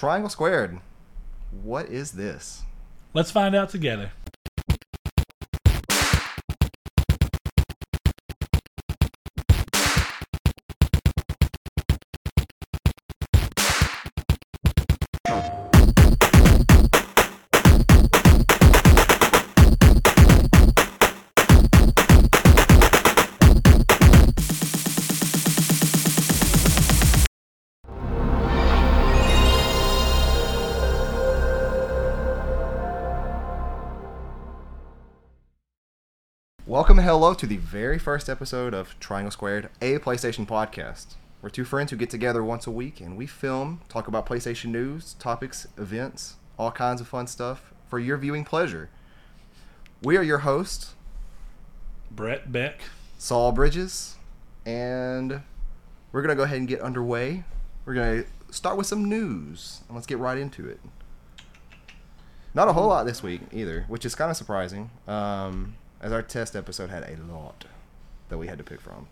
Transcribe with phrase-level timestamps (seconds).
[0.00, 0.80] Triangle Squared.
[1.62, 2.62] What is this?
[3.12, 4.12] Let's find out together.
[37.20, 41.16] Hello to the very first episode of Triangle Squared, a PlayStation podcast.
[41.42, 44.70] We're two friends who get together once a week and we film, talk about PlayStation
[44.70, 48.88] news, topics, events, all kinds of fun stuff for your viewing pleasure.
[50.02, 50.94] We are your hosts,
[52.10, 52.80] Brett Beck.
[53.18, 54.16] Saul Bridges,
[54.64, 55.42] and
[56.12, 57.44] we're going to go ahead and get underway.
[57.84, 60.80] We're going to start with some news, and let's get right into it.
[62.54, 66.22] Not a whole lot this week either, which is kind of surprising, um, as our
[66.22, 67.64] test episode had a lot
[68.28, 69.06] that we had to pick from.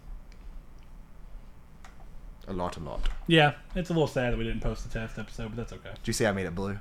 [2.46, 3.00] A lot, a lot.
[3.26, 5.90] Yeah, it's a little sad that we didn't post the test episode, but that's okay.
[5.90, 6.78] Did you see I made it blue?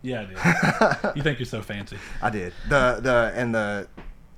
[0.00, 0.24] Yeah, I
[1.04, 1.16] did.
[1.16, 1.98] you think you're so fancy.
[2.22, 2.54] I did.
[2.68, 3.88] The the and the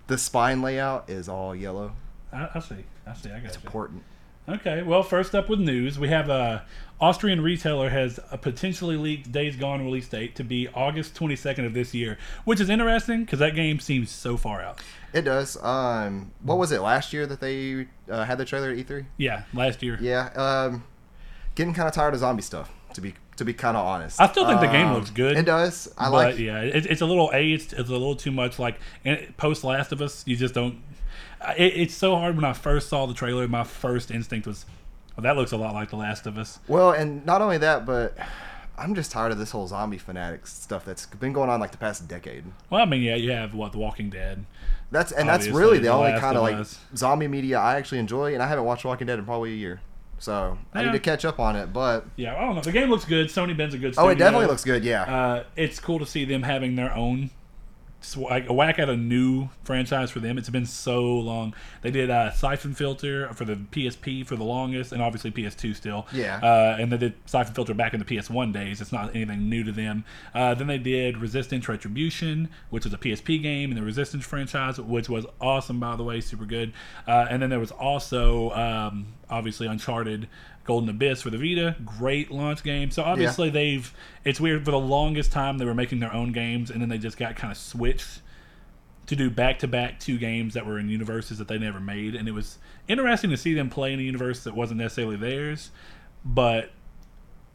[0.08, 1.92] the spine layout is all yellow.
[2.32, 2.84] I, I see.
[3.06, 3.30] I see.
[3.30, 3.62] I got It's you.
[3.64, 4.02] important.
[4.48, 6.64] Okay, well, first up with news, we have a
[7.00, 11.72] Austrian retailer has a potentially leaked Days Gone release date to be August 22nd of
[11.74, 14.80] this year, which is interesting because that game seems so far out.
[15.14, 15.56] It does.
[15.62, 19.06] Um, what was it last year that they uh, had the trailer at E3?
[19.16, 19.98] Yeah, last year.
[20.00, 20.28] Yeah.
[20.36, 20.84] Um,
[21.54, 22.70] getting kind of tired of zombie stuff.
[22.94, 24.20] To be to be kind of honest.
[24.20, 25.36] I still think the game Um, looks good.
[25.36, 25.92] It does.
[25.98, 26.38] I but like.
[26.38, 27.50] yeah, it, it's a little a.
[27.52, 28.60] It's, it's a little too much.
[28.60, 28.78] Like
[29.36, 30.78] post Last of Us, you just don't.
[31.56, 32.36] It, it's so hard.
[32.36, 34.66] When I first saw the trailer, my first instinct was,
[35.16, 37.84] "Well, that looks a lot like The Last of Us." Well, and not only that,
[37.86, 38.16] but
[38.76, 41.78] I'm just tired of this whole zombie fanatics stuff that's been going on like the
[41.78, 42.44] past decade.
[42.70, 44.44] Well, I mean, yeah, you have what The Walking Dead.
[44.90, 46.78] That's and that's really the The only kind of like Us.
[46.96, 49.80] zombie media I actually enjoy, and I haven't watched Walking Dead in probably a year,
[50.18, 51.72] so I need to catch up on it.
[51.72, 52.60] But Yeah, I don't know.
[52.62, 53.28] The game looks good.
[53.28, 53.94] Sony Bend's a good.
[53.96, 54.84] oh, it definitely looks good.
[54.84, 55.02] Yeah.
[55.02, 57.30] Uh, it's cool to see them having their own
[58.16, 60.38] a whack at a new franchise for them.
[60.38, 61.54] It's been so long.
[61.82, 66.06] They did uh, Siphon Filter for the PSP for the longest, and obviously PS2 still.
[66.12, 66.38] Yeah.
[66.42, 68.80] Uh, and they did Siphon Filter back in the PS1 days.
[68.80, 70.04] It's not anything new to them.
[70.34, 74.80] Uh, then they did Resistance Retribution, which is a PSP game, and the Resistance franchise,
[74.80, 76.72] which was awesome by the way, super good.
[77.06, 80.28] Uh, and then there was also um, obviously Uncharted.
[80.64, 82.90] Golden Abyss for the Vita, great launch game.
[82.90, 83.92] So obviously they've.
[84.24, 86.98] It's weird for the longest time they were making their own games, and then they
[86.98, 88.20] just got kind of switched
[89.06, 92.14] to do back to back two games that were in universes that they never made,
[92.14, 92.58] and it was
[92.88, 95.70] interesting to see them play in a universe that wasn't necessarily theirs,
[96.24, 96.70] but.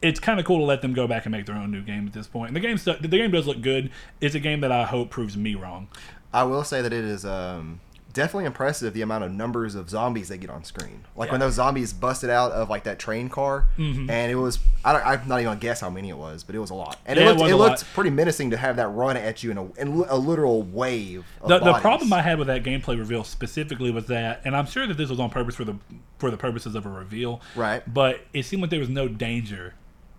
[0.02, 2.06] It's kind of cool to let them go back and make their own new game
[2.06, 2.48] at this point.
[2.48, 3.90] And the game the game does look good.
[4.18, 5.88] It's a game that I hope proves me wrong.
[6.32, 7.80] I will say that it is um,
[8.12, 11.04] definitely impressive the amount of numbers of zombies they get on screen.
[11.16, 14.10] Like when those zombies busted out of like that train car, Mm-hmm.
[14.10, 16.54] and it was I don't, I'm not even gonna guess how many it was, but
[16.54, 16.98] it was a lot.
[17.06, 19.42] And Yeah, it it looked, was it looked pretty menacing to have that run at
[19.42, 21.24] you in a, in a literal wave.
[21.40, 24.66] Of The, the problem I had with that gameplay reveal specifically was that, and I'm
[24.66, 25.76] sure that this was on purpose for the
[26.18, 27.82] for the purposes of a reveal, Right.
[27.92, 29.74] But it seemed like there was no danger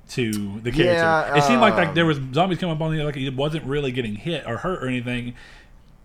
[0.09, 0.83] to the character.
[0.83, 3.29] Yeah, it seemed like like um, there was zombies coming up on the like he
[3.29, 5.35] wasn't really getting hit or hurt or anything.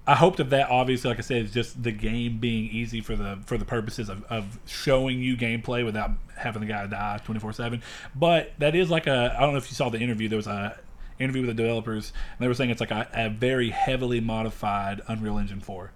[0.09, 3.17] I hope that that obviously, like I said, is just the game being easy for
[3.17, 7.41] the for the purposes of, of showing you gameplay without having the guy die twenty
[7.41, 7.83] four seven.
[8.15, 10.29] But that is like a I don't know if you saw the interview.
[10.29, 10.79] There was a
[11.19, 15.01] interview with the developers, and they were saying it's like a, a very heavily modified
[15.09, 15.91] Unreal Engine four.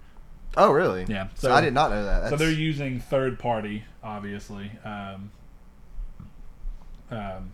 [0.57, 1.05] Oh really?
[1.07, 2.29] Yeah, So, so- I did not know that.
[2.29, 4.71] So they're using third party, obviously.
[4.83, 5.31] Um,
[7.09, 7.51] um,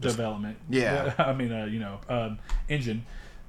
[0.00, 0.56] development.
[0.68, 1.14] Yeah.
[1.18, 3.04] I mean, uh, you know, um, engine.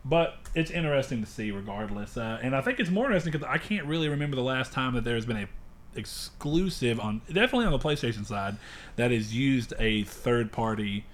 [0.06, 2.18] But it's interesting to see, regardless.
[2.18, 4.94] Uh, and I think it's more interesting because I can't really remember the last time
[4.96, 5.48] that there's been a
[5.96, 8.58] exclusive on, definitely on the PlayStation side,
[8.96, 11.06] that has used a third party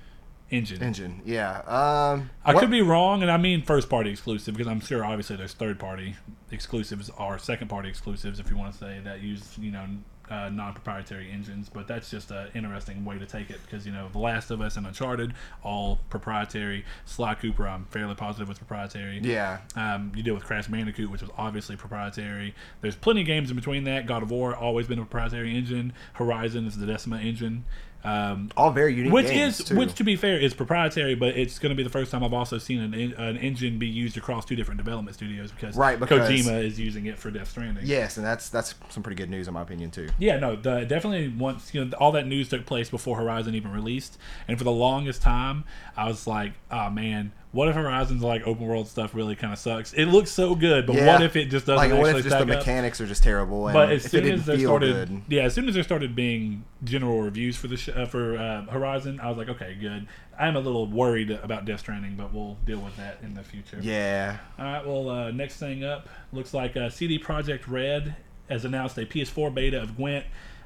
[0.52, 0.84] engine.
[0.84, 1.22] engine.
[1.26, 1.59] Yeah.
[1.61, 5.03] Um, I what- could be wrong, and I mean first party exclusive because I'm sure
[5.03, 6.16] obviously there's third party
[6.52, 9.85] exclusives or second party exclusives if you want to say that use you know
[10.29, 11.69] uh, non proprietary engines.
[11.69, 14.61] But that's just an interesting way to take it because you know The Last of
[14.61, 15.33] Us and Uncharted
[15.63, 16.85] all proprietary.
[17.05, 19.19] Sly Cooper, I'm fairly positive was proprietary.
[19.22, 19.59] Yeah.
[19.75, 22.55] Um, you deal with Crash Bandicoot, which was obviously proprietary.
[22.81, 24.05] There's plenty of games in between that.
[24.05, 25.93] God of War always been a proprietary engine.
[26.13, 27.66] Horizon is the Decima engine.
[28.05, 29.75] Um, All very unique which is too.
[29.75, 32.34] which to be fair is proprietary, but it's going to be the first time I've
[32.34, 36.29] also seen an, an engine be used across two different development studios because, Right, because-
[36.29, 37.85] Kojima is using it for Death Stranding.
[37.85, 40.07] Yes, and that's that's some pretty good news in my opinion too.
[40.19, 43.72] Yeah, no, the, definitely once you know all that news took place before Horizon even
[43.72, 44.17] released,
[44.47, 45.63] and for the longest time,
[45.97, 49.57] I was like, oh man, what if Horizon's like open world stuff really kind of
[49.59, 49.93] sucks?
[49.93, 51.13] It looks so good, but Yeah.
[51.13, 52.47] what if it just doesn't Like, what if just the up?
[52.47, 53.67] mechanics are just terrible?
[53.67, 55.67] And But as if it soon didn't as there feel started, good, yeah, as soon
[55.69, 59.37] as there started being general reviews for the sh- uh, for uh, Horizon, I was
[59.37, 60.05] like, okay, good.
[60.37, 63.78] I'm a little worried about Death Stranding, but we'll deal with that in the future.
[63.81, 64.85] yeah, All right.
[64.85, 68.17] Well, uh, next thing up looks like uh, CD Projekt Red
[68.49, 70.25] has announced a PS4 beta of Gwent.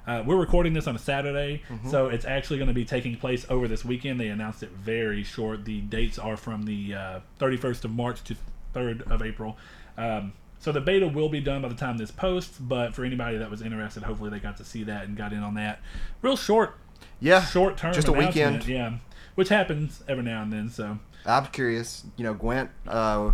[0.10, 3.46] Uh, we're recording this on a Saturday, so it's actually going to be taking place
[3.48, 4.20] over this weekend.
[4.20, 5.66] They announced it very short.
[5.66, 8.36] The dates are from the uh, 31st of March to
[8.74, 9.56] 3rd of April.
[10.00, 13.38] Um, so the beta will be done by the time this posts, but for anybody
[13.38, 15.80] that was interested, hopefully they got to see that and got in on that.
[16.24, 16.76] Real short,
[17.20, 18.66] yeah, short term, just a weekend.
[18.66, 18.94] yeah,
[19.36, 20.72] which happens every now and then.
[20.72, 22.04] So I'm curious.
[22.18, 22.72] You know, Gwent.
[22.88, 23.34] Uh,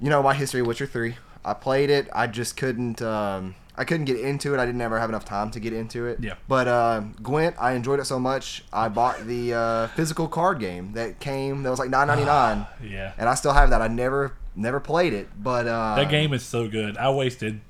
[0.00, 1.16] you know my history, Witcher Three.
[1.44, 2.08] I played it.
[2.14, 3.02] I just couldn't.
[3.02, 4.58] Um, I couldn't get into it.
[4.60, 6.18] I didn't ever have enough time to get into it.
[6.20, 6.34] Yeah.
[6.48, 8.64] But uh, Gwent, I enjoyed it so much.
[8.72, 11.62] I bought the uh, physical card game that came.
[11.62, 13.80] That was like nine ninety nine, yeah, and I still have that.
[13.80, 16.96] I never never played it, but uh, That game is so good.
[16.98, 17.60] I wasted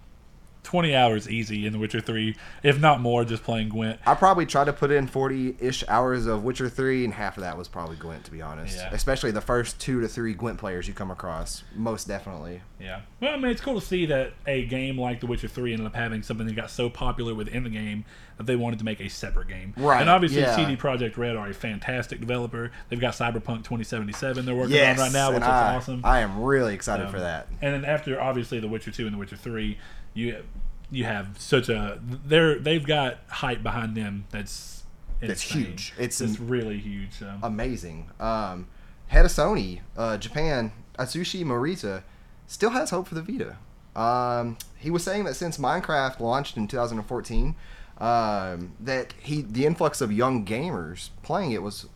[0.69, 3.99] 20 hours easy in The Witcher 3, if not more, just playing Gwent.
[4.05, 7.43] I probably tried to put in 40 ish hours of Witcher 3, and half of
[7.43, 8.77] that was probably Gwent, to be honest.
[8.77, 8.91] Yeah.
[8.93, 11.65] Especially the first two to three Gwent players you come across.
[11.75, 12.61] Most definitely.
[12.79, 13.01] Yeah.
[13.21, 15.87] Well, I mean, it's cool to see that a game like The Witcher 3 ended
[15.87, 18.05] up having something that got so popular within the game
[18.37, 19.73] that they wanted to make a separate game.
[19.77, 20.55] Right, And obviously, yeah.
[20.55, 22.71] CD Projekt Red are a fantastic developer.
[22.91, 24.99] They've got Cyberpunk 2077 they're working Yes.
[24.99, 26.01] on right now, which is I, awesome.
[26.05, 27.49] I am really excited Um, for that.
[27.63, 29.77] And then after obviously The Witcher 2 and The Witcher 3,
[30.19, 30.45] you
[30.91, 34.79] you have such a they're they've got hype behind them that's
[35.21, 35.95] That's huge.
[35.99, 37.13] It's It's really huge.
[37.19, 37.33] So.
[37.43, 38.11] Amazing.
[38.21, 38.69] Um,
[39.09, 42.03] head of Sony, uh, Japan, Atsushi Morita,
[42.47, 43.57] still has hope for the Vita.
[43.97, 47.57] Um, he was saying that since Minecraft launched in 2014,
[47.99, 51.89] um, that he the influx of young gamers playing it was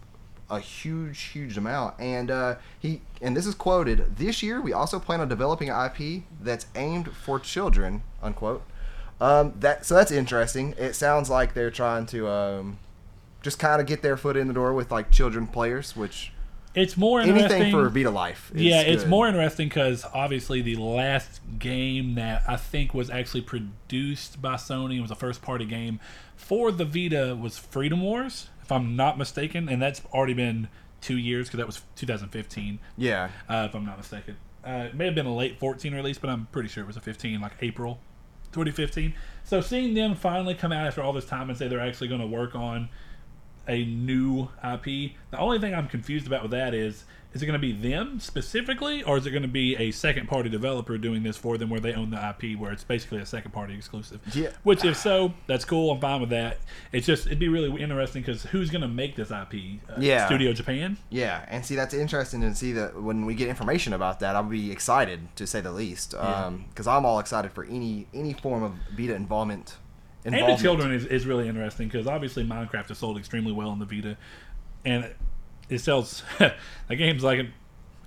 [0.53, 1.99] a huge, huge amount.
[1.99, 5.91] And uh, he and this is quoted: "This year, we also plan on developing an
[5.91, 8.63] IP that's aimed for children." Unquote.
[9.21, 10.75] Um, that so that's interesting.
[10.79, 12.79] It sounds like they're trying to um,
[13.41, 16.33] just kind of get their foot in the door with like children players, which
[16.75, 17.53] It's more interesting.
[17.53, 18.51] anything for Vita Life.
[18.55, 19.11] Yeah, it's good.
[19.11, 25.01] more interesting because obviously the last game that I think was actually produced by Sony
[25.01, 26.01] was a first party game
[26.37, 30.69] for the Vita was Freedom Wars, I'm not mistaken, and that's already been
[31.01, 34.37] two years because that was 2015, Yeah, uh, if I'm not mistaken.
[34.65, 36.97] Uh, it may have been a late 14 release, but I'm pretty sure it was
[36.97, 37.99] a 15, like April
[38.53, 39.15] 2015.
[39.45, 42.21] So seeing them finally come out after all this time and say they're actually going
[42.21, 42.89] to work on
[43.69, 45.13] a new IP.
[45.31, 47.05] The only thing I'm confused about with that is
[47.35, 50.29] is it going to be them specifically, or is it going to be a second
[50.29, 53.27] party developer doing this for them where they own the IP, where it's basically a
[53.27, 54.21] second party exclusive?
[54.35, 54.51] Yeah.
[54.65, 55.91] Which, if so, that's cool.
[55.93, 56.59] I'm fine with that.
[56.93, 59.81] It's just it'd be really interesting because who's going to make this IP?
[59.89, 60.27] Uh, Yeah.
[60.27, 60.99] Studio Japan.
[61.11, 64.43] yeah, and see that's interesting to see that when we get information about that, I'll
[64.43, 66.51] be excited to say the least, Yeah.
[66.69, 69.77] because I'm all excited for any any form of Vita involvement.
[70.25, 73.79] And the children is, is really interesting because obviously Minecraft has sold extremely well on
[73.81, 74.17] the Vita,
[74.85, 75.13] and
[75.73, 76.23] it sells.
[76.39, 77.47] the game's like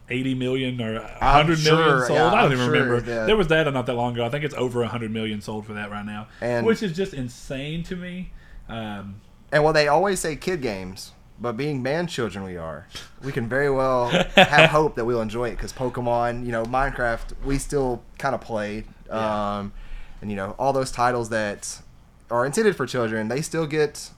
[0.09, 1.63] eighty million or hundred million
[1.97, 2.17] sure, sold.
[2.17, 3.01] yeah, I don't I'm even sure remember.
[3.01, 4.23] that- There was data not that long ago.
[4.25, 7.13] I think it's over hundred million sold for that right now, And- which is just
[7.13, 8.31] insane to me.
[8.69, 9.21] Um,
[9.51, 12.87] And well, they always say kid games, but being man children we are,
[13.23, 17.33] we can very well have hope that we'll enjoy it because Pokemon, you know, Minecraft,
[17.43, 19.57] we still kind of play, Yeah.
[19.57, 19.73] um,
[20.21, 21.81] and you know, all those titles that
[22.29, 24.11] are intended for children, they still get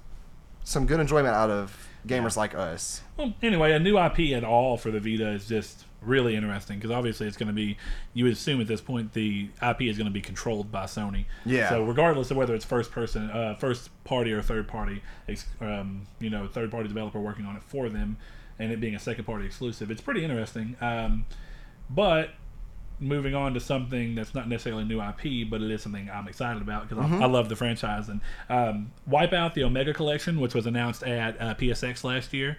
[0.65, 3.01] some good enjoyment out of gamers like us.
[3.15, 6.91] Well, anyway, a new IP at all for the Vita is just really interesting because
[6.91, 7.77] obviously it's going to be.
[8.13, 11.25] You would assume at this point the IP is going to be controlled by Sony.
[11.45, 11.69] Yeah.
[11.69, 15.01] So regardless of whether it's first person, uh, first party or third party,
[15.61, 18.17] um, you know, third party developer working on it for them,
[18.59, 20.75] and it being a second party exclusive, it's pretty interesting.
[20.81, 21.25] Um,
[21.89, 22.31] but
[22.99, 26.61] moving on to something that's not necessarily new IP, but it is something I'm excited
[26.61, 28.09] about because I, I love the franchise.
[28.09, 32.57] And um, Wipeout the Omega Collection, which was announced at uh, PSX last year,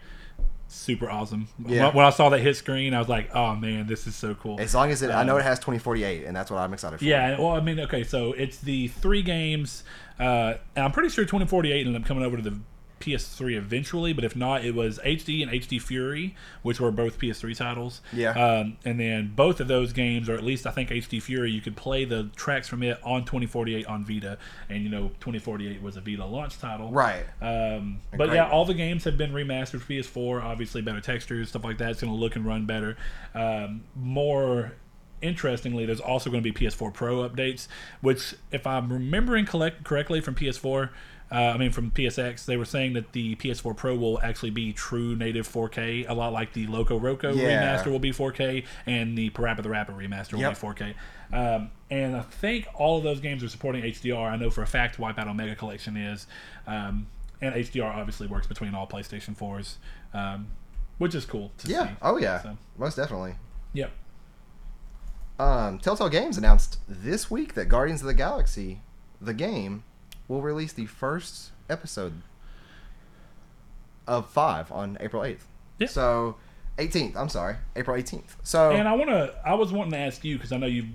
[0.68, 1.48] super awesome.
[1.66, 1.86] Yeah.
[1.86, 4.34] When, when I saw that hit screen, I was like, "Oh man, this is so
[4.34, 6.72] cool." As long as it, I know Um, it has 2048, and that's what I'm
[6.72, 7.04] excited for.
[7.04, 9.82] Yeah, well, I mean, okay, so it's the three games,
[10.20, 12.58] uh, and I'm pretty sure 2048 ended up coming over to the
[13.00, 17.56] PS3 eventually, but if not, it was HD and HD Fury, which were both PS3
[17.56, 18.00] titles.
[18.12, 18.30] Yeah.
[18.30, 21.60] Um, and then both of those games, or at least I think HD Fury, you
[21.60, 24.38] could play the tracks from it on 2048 on Vita,
[24.68, 26.90] and you know 2048 was a Vita launch title.
[26.90, 27.24] Right.
[27.40, 28.34] Um, but great.
[28.34, 30.42] yeah, all the games have been remastered for PS4.
[30.42, 31.90] Obviously, better textures, stuff like that.
[31.90, 32.96] It's going to look and run better.
[33.34, 34.72] Um, more
[35.20, 37.68] interestingly, there's also going to be PS4 Pro updates,
[38.00, 40.90] which, if I'm remembering collect- correctly from PS4,
[41.30, 44.72] uh, I mean from PSX, they were saying that the PS4 Pro will actually be
[44.72, 47.62] true native 4K, a lot like the Loco Roco Yeah.
[47.62, 50.54] remaster will be 4K, and the Parappa the Rapper remaster will Yep.
[50.60, 50.94] be 4K.
[51.32, 54.30] Um, and I think all of those games are supporting HDR.
[54.30, 56.26] I know for a fact Wipeout Omega Collection is.
[56.66, 57.06] Um,
[57.40, 59.76] and HDR obviously works between all PlayStation 4s,
[60.14, 60.48] um,
[60.98, 61.88] which is cool to Yeah.
[61.88, 61.94] see.
[62.02, 62.40] Oh yeah.
[62.42, 63.34] So, Most definitely.
[63.74, 63.90] yep.
[65.38, 68.80] Um, Telltale Games announced this week that Guardians of the Galaxy,
[69.20, 69.84] the game,
[70.28, 72.12] will release the first episode
[74.06, 75.46] of five on April eighth.
[75.78, 75.88] Yeah.
[75.88, 76.36] So,
[76.78, 77.16] eighteenth.
[77.16, 78.36] I'm sorry, April eighteenth.
[78.42, 79.34] So, And I want to.
[79.44, 80.86] I was wanting to ask you because I know you've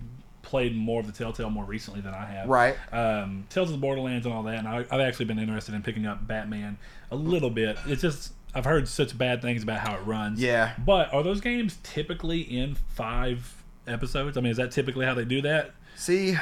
[0.41, 2.47] played more of the Telltale more recently than I have.
[2.49, 2.75] right.
[2.91, 5.81] Um, Tales of the Borderlands and all that, and I, I've actually been interested in
[5.81, 6.77] picking up Batman
[7.11, 7.77] a little bit.
[7.87, 10.39] It's just I've heard such bad things about how it runs.
[10.41, 10.73] Yeah.
[10.85, 14.37] But are those games typically in five episodes?
[14.37, 15.71] I mean, is that typically how they do that?
[15.95, 16.37] See,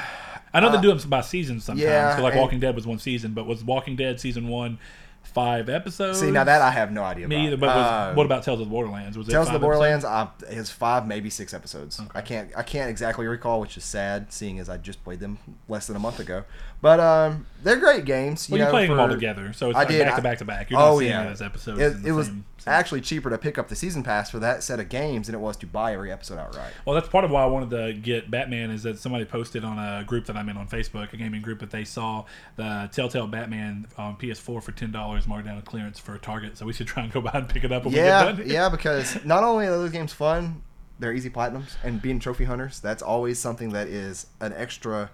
[0.54, 1.84] I know Uh, they do them by seasons sometimes.
[1.84, 4.78] yeah, 'cause like Walking Dead was one season, but was Walking Dead season one
[5.24, 6.20] five episodes?
[6.20, 7.28] see now that I have no idea.
[7.28, 7.46] me about.
[7.48, 7.58] either.
[7.58, 9.18] But was, Uh, what about Tales of the Borderlands?
[9.18, 9.60] Was it Tales of the?
[9.60, 12.02] Borderlands uh, is five, maybe six episodes.
[12.14, 15.38] I can't I can't exactly recall, which is sad, seeing as I just played them
[15.70, 16.44] less than a month ago.
[16.82, 18.50] But um, they're great games.
[18.50, 20.38] You Well, you're playing them all together, so it's I like did, back to back
[20.40, 20.70] to back.
[20.72, 21.80] You're not Oh seeing yeah, as episodes.
[21.80, 24.40] It, in the it was same- actually cheaper to pick up the season pass for
[24.40, 26.72] that set of games than it was to buy every episode outright.
[26.86, 29.78] Well, that's part of why I wanted to get Batman is that somebody posted on
[29.80, 32.26] a group that I'm in on Facebook, a gaming group, that they saw
[32.56, 36.58] the Telltale Batman on PS4 for ten dollars marked down clearance for a Target.
[36.58, 38.38] So we should try and go by and pick it up when Yeah, we get
[38.44, 38.50] done.
[38.50, 40.62] yeah, because not only are those games fun,
[41.00, 45.10] they're easy platinums, and being trophy hunters, that's always something that is an extra.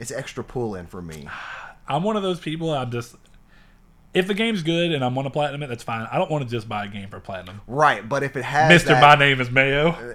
[0.00, 1.28] It's extra pull in for me.
[1.88, 2.70] I'm one of those people.
[2.72, 3.16] I'm just
[4.14, 6.06] if the game's good and I'm on a platinum it, that's fine.
[6.10, 7.60] I don't want to just buy a game for platinum.
[7.66, 10.14] Right, but if it has Mister, that- my name is Mayo.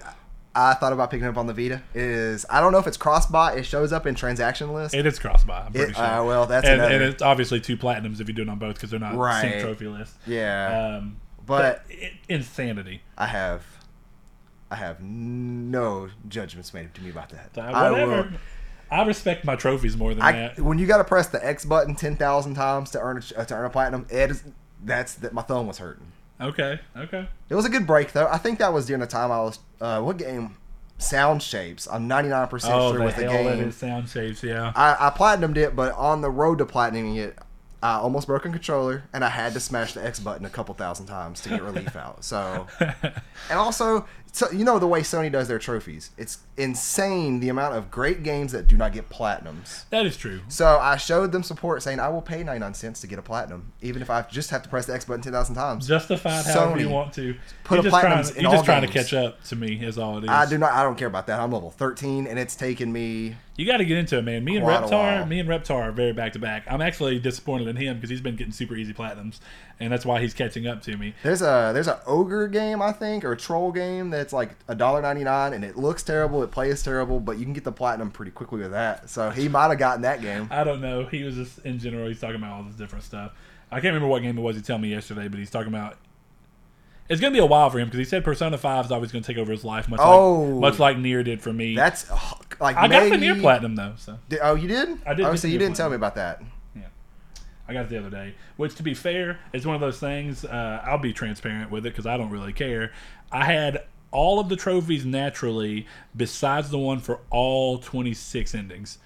[0.55, 1.81] I thought about picking it up on the Vita.
[1.95, 3.55] It is I don't know if it's cross buy.
[3.55, 4.93] It shows up in transaction list.
[4.93, 5.61] It is cross buy.
[5.65, 6.05] I'm pretty It- sure.
[6.05, 8.59] uh, well, that's and, another- and it's obviously two platinums if you do it on
[8.59, 9.41] both because they're not Right.
[9.41, 10.13] same trophy list.
[10.27, 13.01] yeah, Um, but it, insanity.
[13.17, 13.63] I have,
[14.69, 17.49] I have no judgments made to me about that.
[17.57, 18.27] Uh, I will-
[18.93, 20.59] I respect my trophies more than I, that.
[20.59, 23.45] when you got to press the X button ten thousand times to earn a, uh,
[23.45, 24.43] to earn a platinum, it is
[24.83, 26.11] that's that my thumb was hurting.
[26.39, 27.27] Okay, okay.
[27.49, 28.27] It was a good break though.
[28.27, 30.57] I think that was during the time I was uh, what game?
[30.99, 31.87] Sound Shapes.
[31.91, 33.67] I'm 99 percent Oh, sure with the hell that game.
[33.69, 34.71] is sound shapes, yeah.
[34.75, 37.37] I, I platinumed it, but on the road to platinuming it,
[37.83, 40.73] I almost broke a controller, and I had to smash the X button a couple
[40.73, 42.23] thousand times to get relief out.
[42.23, 46.11] So, and also, so you know the way Sony does their trophies.
[46.17, 49.83] It's insane the amount of great games that do not get platinums.
[49.89, 50.39] that is true.
[50.47, 53.73] So I showed them support, saying I will pay 99 cents to get a platinum,
[53.81, 55.85] even if I just have to press the X button 10,000 times.
[55.85, 57.35] Justified however you want to.
[57.65, 59.97] put you're a platinum in you're just all trying to catch up to me, is
[59.97, 60.29] all it is.
[60.29, 60.71] I do not.
[60.71, 61.41] I don't care about that.
[61.41, 63.35] I'm level 13, and it's taken me.
[63.55, 64.43] You got to get into it, man.
[64.43, 66.63] Me and Quite Reptar, me and Reptar are very back to back.
[66.67, 69.39] I'm actually disappointed in him because he's been getting super easy platinums,
[69.79, 71.13] and that's why he's catching up to me.
[71.21, 74.73] There's a there's a ogre game I think or a troll game that's like a
[74.73, 77.71] dollar ninety nine, and it looks terrible, it plays terrible, but you can get the
[77.71, 79.07] platinum pretty quickly with that.
[79.09, 80.47] So he might have gotten that game.
[80.49, 81.05] I don't know.
[81.05, 82.07] He was just in general.
[82.07, 83.33] He's talking about all this different stuff.
[83.69, 85.97] I can't remember what game it was he told me yesterday, but he's talking about.
[87.09, 89.23] It's gonna be a while for him because he said Persona Five is always gonna
[89.23, 90.41] take over his life, much Oh.
[90.43, 91.75] like much like Nier did for me.
[91.75, 92.17] That's uh,
[92.61, 94.97] like I got the Nier platinum though, so Di- Oh, you did?
[95.05, 96.41] I did Oh, so you didn't tell me about that.
[96.75, 96.83] Yeah,
[97.67, 98.35] I got it the other day.
[98.57, 100.45] Which, to be fair, is one of those things.
[100.45, 102.91] Uh, I'll be transparent with it because I don't really care.
[103.31, 108.99] I had all of the trophies naturally, besides the one for all 26 endings.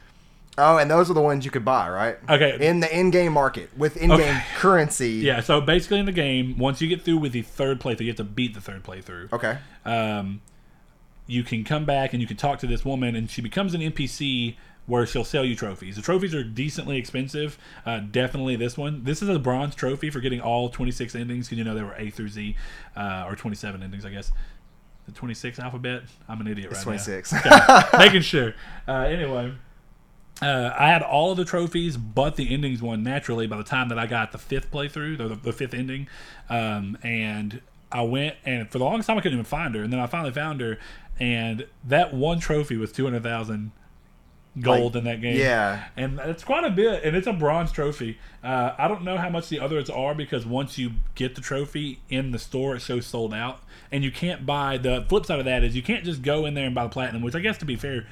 [0.59, 2.17] Oh, and those are the ones you could buy, right?
[2.29, 2.67] Okay.
[2.67, 4.43] In the in-game market with in-game Okay.
[4.55, 5.11] currency.
[5.11, 8.07] Yeah, so basically in the game, once you get through with the third playthrough, you
[8.07, 9.31] have to beat the third playthrough.
[9.33, 9.57] Okay.
[9.85, 10.41] um,
[11.29, 13.81] you can come back and you can talk to this woman, and she becomes an
[13.81, 15.97] NPC where she'll sell you trophies.
[15.97, 17.57] The trophies are decently expensive.
[17.85, 19.03] Uh, definitely this one.
[19.03, 21.95] This is a bronze trophy for getting all 26 endings because you know they were
[21.97, 22.55] A through Z,
[22.95, 24.31] uh, or 27 endings, I guess.
[25.05, 26.03] The 26 alphabet.
[26.29, 27.33] I'm an idiot It's right 26.
[27.33, 27.39] now.
[27.89, 28.53] Okay, making sure.
[28.87, 29.51] Uh, anyway.
[30.41, 33.89] Uh, I had all of the trophies, but the endings one naturally by the time
[33.89, 36.07] that I got the fifth playthrough, the, the fifth ending,
[36.49, 39.91] um, and I went and for the longest time I couldn't even find her, and
[39.91, 40.77] then I finally found her,
[41.19, 43.71] and that one trophy was two hundred thousand
[44.59, 45.37] gold Like, in that game.
[45.37, 45.85] yeah.
[45.95, 48.17] and it's quite a bit, and it's a bronze trophy.
[48.43, 51.99] Uh, I don't know how much the others are because once you get the trophy
[52.09, 53.59] in the store, it shows sold out,
[53.91, 54.77] and you can't buy.
[54.77, 56.89] The flip side of that is you can't just go in there and buy the
[56.89, 58.05] platinum, which I guess to be fair,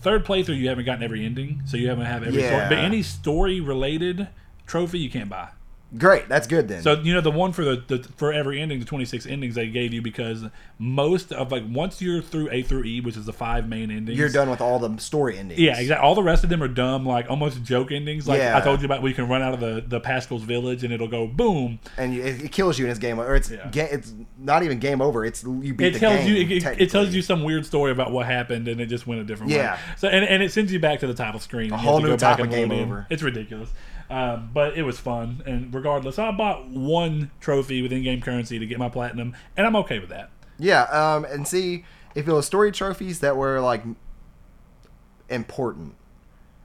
[0.00, 2.66] third playthrough you haven't gotten every ending, so you haven't have every story.
[2.68, 4.28] But any story related
[4.66, 5.48] trophy you can't buy.
[5.96, 6.82] Great, that's good then.
[6.82, 9.54] So you know the one for the, the for every ending, the twenty six endings
[9.54, 10.44] they gave you because
[10.80, 14.18] most of like once you're through A through E, which is the five main endings,
[14.18, 15.60] You're done with all the story endings.
[15.60, 16.04] Yeah, exactly.
[16.04, 18.26] All the rest of them are dumb, like almost joke endings.
[18.26, 18.58] Like Yeah.
[18.58, 20.92] I told you about, where you can run out of the the Pascal's village and
[20.92, 21.78] it'll go boom.
[21.96, 23.68] and you, it, it kills you in this game, or it's Yeah.
[23.70, 25.24] ga- it's not even game over.
[25.24, 26.28] It's you beat It the tells game.
[26.28, 29.06] you it, it- it tells you some weird story about what happened and it just
[29.06, 29.58] went a different way.
[29.58, 29.78] Yeah.
[29.96, 31.72] So and, and it sends you back to the title screen.
[31.72, 33.06] A whole new type of game over.
[33.08, 33.70] It's ridiculous.
[34.08, 38.66] Um, but it was fun, and regardless, I bought one trophy with in-game currency to
[38.66, 40.30] get my platinum, and I'm okay with that.
[40.58, 41.84] Yeah, um, and see
[42.14, 43.82] if it was story trophies that were like
[45.28, 45.94] important,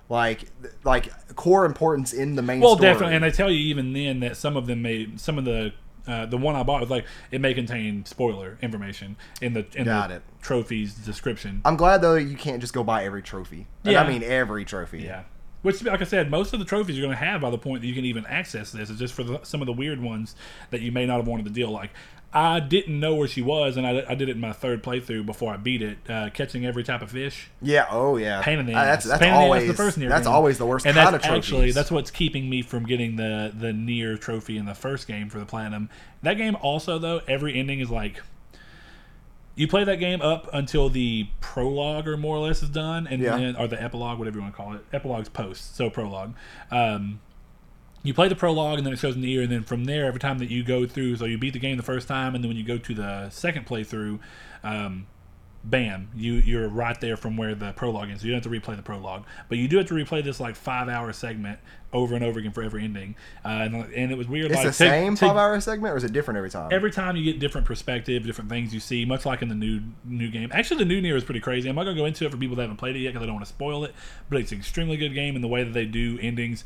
[0.09, 0.45] like
[0.83, 2.59] like core importance in the main.
[2.59, 2.89] Well, story.
[2.91, 5.73] definitely, and they tell you even then that some of them may, some of the,
[6.07, 9.85] uh, the one I bought was like it may contain spoiler information in the in
[9.85, 10.21] Got the it.
[10.41, 11.61] trophy's description.
[11.65, 13.67] I'm glad though you can't just go buy every trophy.
[13.83, 14.03] And Yeah.
[14.03, 15.01] I mean every trophy.
[15.01, 15.23] yeah,
[15.61, 17.81] which, like I said, most of the trophies you're going to have by the point
[17.81, 20.35] that you can even access this is just for the, some of the weird ones
[20.71, 21.69] that you may not have wanted to deal.
[21.69, 21.91] Like
[22.33, 25.25] I didn't know where she was, and I, I did it in my third playthrough
[25.25, 27.49] before I beat it, uh, catching every type of fish.
[27.61, 27.85] Yeah.
[27.91, 28.41] Oh yeah.
[28.41, 28.85] pain in the Uh, ass.
[28.85, 30.33] That's that's Pain in the ass always the first Nier that's game.
[30.33, 34.15] always the worst and that's actually that's what's keeping me from getting the the Nier
[34.17, 35.89] trophy in the first game for the platinum.
[36.23, 38.21] That game also though every ending is like
[39.55, 43.21] you play that game up until the prologue or more or less is done, and
[43.21, 43.37] Yeah.
[43.37, 44.85] then or the epilogue, whatever you want to call it.
[44.93, 46.33] Epilogue's post, so prologue.
[46.71, 47.19] Um,
[48.03, 50.05] you play the prologue and then it shows in the ear, and then from there,
[50.05, 52.43] every time that you go through, so you beat the game the first time, and
[52.43, 54.19] then when you go to the second playthrough,
[54.63, 55.05] um,
[55.63, 58.21] bam, you you're right there from where the prologue is.
[58.21, 60.39] So you don't have to replay the prologue, but you do have to replay this
[60.39, 61.59] like five hour segment
[61.93, 63.15] over and over again for every ending.
[63.43, 64.47] Uh, and, and it was weird.
[64.47, 66.69] It's like the take- same take- five hour segment, or is it different every time?
[66.71, 69.81] Every time you get different perspective, different things you see, much like in the new
[70.05, 70.49] new game.
[70.53, 71.69] Actually, the new Nier is pretty crazy.
[71.69, 73.25] I'm not gonna go into it for people that haven't played it yet because I
[73.25, 73.93] don't want to spoil it.
[74.29, 76.63] But it's an extremely good game in the way that they do endings.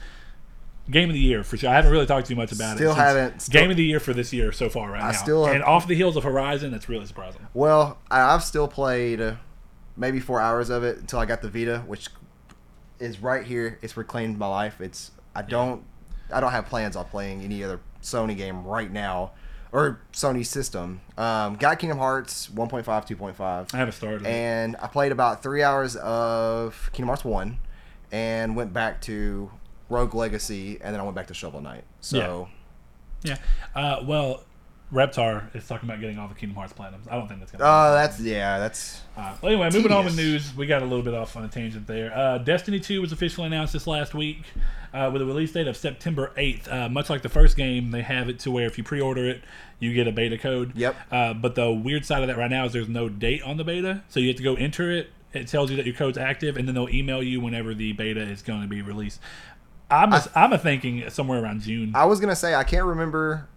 [0.89, 1.69] Game of the year for sure.
[1.69, 2.95] I haven't really talked too much about Still it.
[2.95, 5.17] haven't- still- game of the year for this year so far right I now.
[5.17, 7.41] still have- and off the heels of Horizon, that's really surprising.
[7.55, 9.37] Well, I've still played
[9.97, 12.09] maybe four hours of it until I got the Vita, which
[12.99, 13.79] is right here.
[13.81, 14.79] It's reclaimed my life.
[14.79, 15.83] It's I don't
[16.33, 19.31] I don't have plans on playing any other Sony game right now
[19.71, 21.01] or Sony system.
[21.17, 24.25] Um, got Kingdom Hearts 1.5, 2.5, I haven't started.
[24.25, 27.59] and I played about three hours of Kingdom Hearts one,
[28.11, 29.51] and went back to
[29.89, 31.83] Rogue Legacy, and then I went back to Shovel Knight.
[32.01, 32.49] So.
[33.23, 33.37] Yeah.
[33.73, 34.43] Uh, well,
[34.93, 37.09] Reptar is talking about getting all the Kingdom Hearts platinums.
[37.09, 37.63] I don't think that's gonna.
[37.63, 41.03] Oh, that's yeah, that's Uh, well, anyway, moving on with news, we got a little
[41.03, 42.15] bit off on a tangent there.
[42.15, 44.43] Uh, Destiny 2 was officially announced this last week
[44.93, 46.71] uh, with a release date of September 8th.
[46.71, 49.27] Uh, much like the first game, they have it to where if you pre order
[49.27, 49.43] it,
[49.79, 50.73] you get a beta code.
[50.75, 50.95] Yep.
[51.11, 53.63] Uh, but the weird side of that right now is there's no date on the
[53.63, 54.03] beta.
[54.09, 55.09] So you have to go enter it.
[55.33, 58.21] It tells you that your code's active, and then they'll email you whenever the beta
[58.21, 59.19] is going to be released.
[59.89, 61.91] I'm a, I'm a thinking somewhere around June.
[61.95, 63.47] I was gonna say I can't remember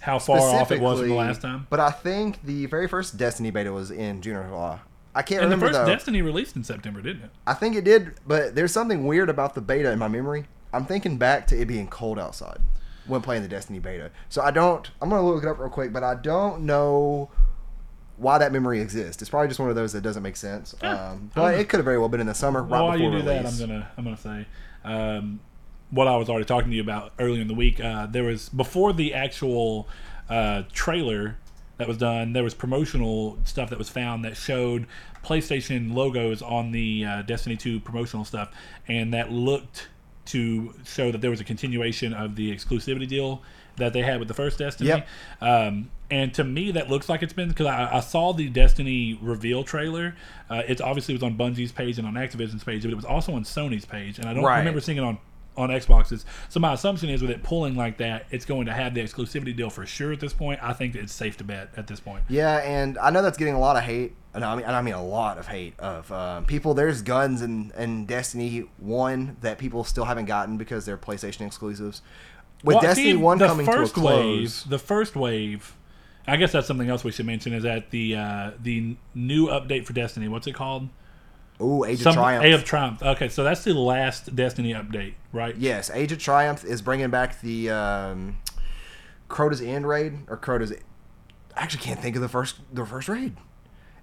[0.00, 1.66] How far off it was from the last time.
[1.70, 4.80] But I think the very first Destiny beta was in June or July.
[5.14, 5.86] I can't And the first though.
[5.86, 7.30] Destiny released in September, didn't it?
[7.46, 10.46] I think it did, but there's something weird about the beta in my memory.
[10.72, 12.58] I'm thinking back to it being cold outside
[13.06, 14.10] when playing the Destiny beta.
[14.28, 14.88] So I don't.
[15.00, 17.30] I'm gonna look it up real quick, but I don't know
[18.16, 19.22] why that memory exists.
[19.22, 20.74] It's probably just one of those that doesn't make sense.
[20.82, 23.04] Yeah, um, but it could have very well been in the summer, right while before
[23.04, 23.42] you do release.
[23.42, 24.46] that, I'm gonna I'm gonna say
[24.84, 25.40] um,
[25.90, 27.80] what I was already talking to you about earlier in the week.
[27.80, 29.88] Uh, there was before the actual
[30.28, 31.36] uh, trailer
[31.78, 32.32] that was done.
[32.32, 34.86] There was promotional stuff that was found that showed
[35.24, 38.50] PlayStation logos on the uh, Destiny 2 promotional stuff,
[38.86, 39.88] and that looked
[40.26, 43.42] to show that there was a continuation of the exclusivity deal
[43.76, 44.88] that they had with the first Destiny.
[44.88, 45.08] Yep.
[45.40, 49.18] Um, and to me, that looks like it's been because I, I saw the Destiny
[49.22, 50.16] reveal trailer.
[50.50, 53.32] Uh, it obviously was on Bungie's page and on Activision's page, but it was also
[53.34, 54.58] on Sony's page, and I don't Right.
[54.58, 55.18] remember seeing it on
[55.58, 56.24] on Xboxes.
[56.48, 59.54] So my assumption is with it pulling like that, it's going to have the exclusivity
[59.54, 60.60] deal for sure at this point.
[60.62, 62.22] I think it's safe to bet at this point.
[62.28, 64.14] Yeah, and I know that's getting a lot of hate.
[64.34, 66.74] And I mean, and I mean a lot of hate of um, people.
[66.74, 72.02] There's guns in, in Destiny One that people still haven't gotten because they're PlayStation exclusives.
[72.62, 75.74] With Well, Destiny see, One coming to a first close, wave, the first wave.
[76.26, 79.86] I guess that's something else we should mention is that the uh, the new update
[79.86, 80.28] for Destiny.
[80.28, 80.88] What's it called?
[81.60, 82.44] Ooh, Age Some- of Triumph.
[82.44, 83.02] Age of Triumph.
[83.02, 85.56] Okay, so that's the last Destiny update, right?
[85.56, 88.38] yes, Age of Triumph is bringing back the um,
[89.28, 90.72] Crota's End raid or Crota's.
[91.56, 93.36] I actually can't think of the first the first raid.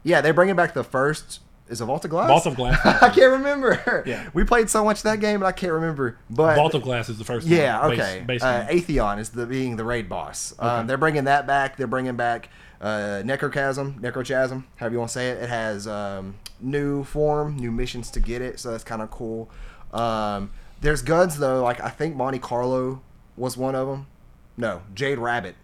[0.03, 2.27] Yeah, they're bringing back the first Is it Vault of Glass?
[2.27, 2.79] Vault of Glass.
[3.01, 4.03] I can't remember.
[4.05, 4.29] Yeah.
[4.35, 6.19] We played so much that game, and I can't remember.
[6.29, 7.47] But Vault of Glass is the first.
[7.47, 8.23] yeah, one, okay.
[8.25, 8.67] base uh.
[8.69, 10.53] Atheon is the being the raid boss.
[10.59, 11.75] Um, they're bringing that back.
[11.77, 12.49] They're bringing back
[12.81, 15.43] uh, Necrochasm, Necrochasm, however you want to say it.
[15.43, 19.49] It has um, new form, new missions to get it, so that's kind of cool.
[19.93, 23.01] Um, there's guns though, like I think Monte Carlo
[23.37, 24.07] was one of them.
[24.57, 25.55] No, Jade Rabbit,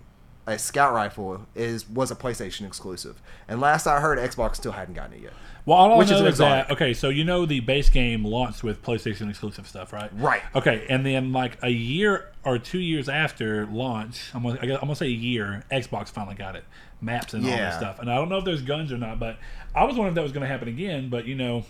[0.52, 4.94] a scout rifle, is was a PlayStation exclusive, and last I heard, Xbox still hadn't
[4.94, 5.34] gotten it yet.
[5.66, 6.94] Well, all Which I is know an is that okay.
[6.94, 10.10] So you know the base game launched with PlayStation exclusive stuff, right?
[10.18, 10.42] Right.
[10.56, 14.78] Okay, and then like a year or two years after launch, I'm gonna, I guess-
[14.82, 16.64] I'm gonna say a year, Xbox finally got it,
[17.00, 17.70] maps and all Yeah.
[17.70, 18.00] this stuff.
[18.00, 19.38] And I don't know if there's guns or not, but
[19.76, 21.10] I was wondering if that was gonna happen again.
[21.10, 21.64] But you know,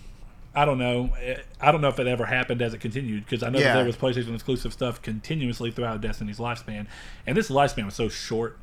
[0.54, 1.10] I don't know.
[1.60, 3.74] I don't know if it ever happened as it continued because I know Yeah.
[3.74, 6.86] that there was PlayStation exclusive stuff continuously throughout Destiny's lifespan,
[7.26, 8.58] and this lifespan was so short,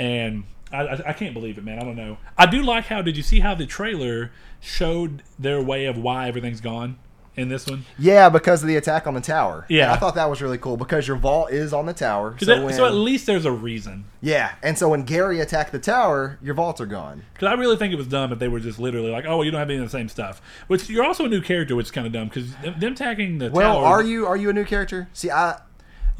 [0.00, 1.78] and I, I, can't believe it, man.
[1.78, 2.16] I don't know.
[2.38, 3.02] I do like how.
[3.02, 6.96] Did you see how the trailer showed their way of why everything's gone
[7.36, 7.84] in this one?
[7.98, 9.66] Yeah, because of the attack on the tower.
[9.68, 9.84] Yeah.
[9.84, 12.36] And I thought that was really cool because your vault is on the tower.
[12.38, 14.04] So, that- when, so at least there's a reason.
[14.20, 17.24] yeah, and so when Gary attacked the tower, your vaults are gone.
[17.34, 19.44] Because I really think it was dumb if they were just literally like, "Oh, well,
[19.44, 21.86] you don't have any of the same stuff." Which you're also a new character, which
[21.86, 23.86] is kind of dumb because them, them tagging the Well, tower.
[23.86, 25.08] are you are you a new character?
[25.12, 25.60] See, I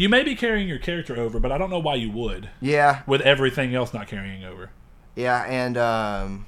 [0.01, 3.03] You may be carrying your character over, but I don't know why you would yeah
[3.07, 4.71] with everything else not carrying over.
[5.15, 6.47] yeah, and um,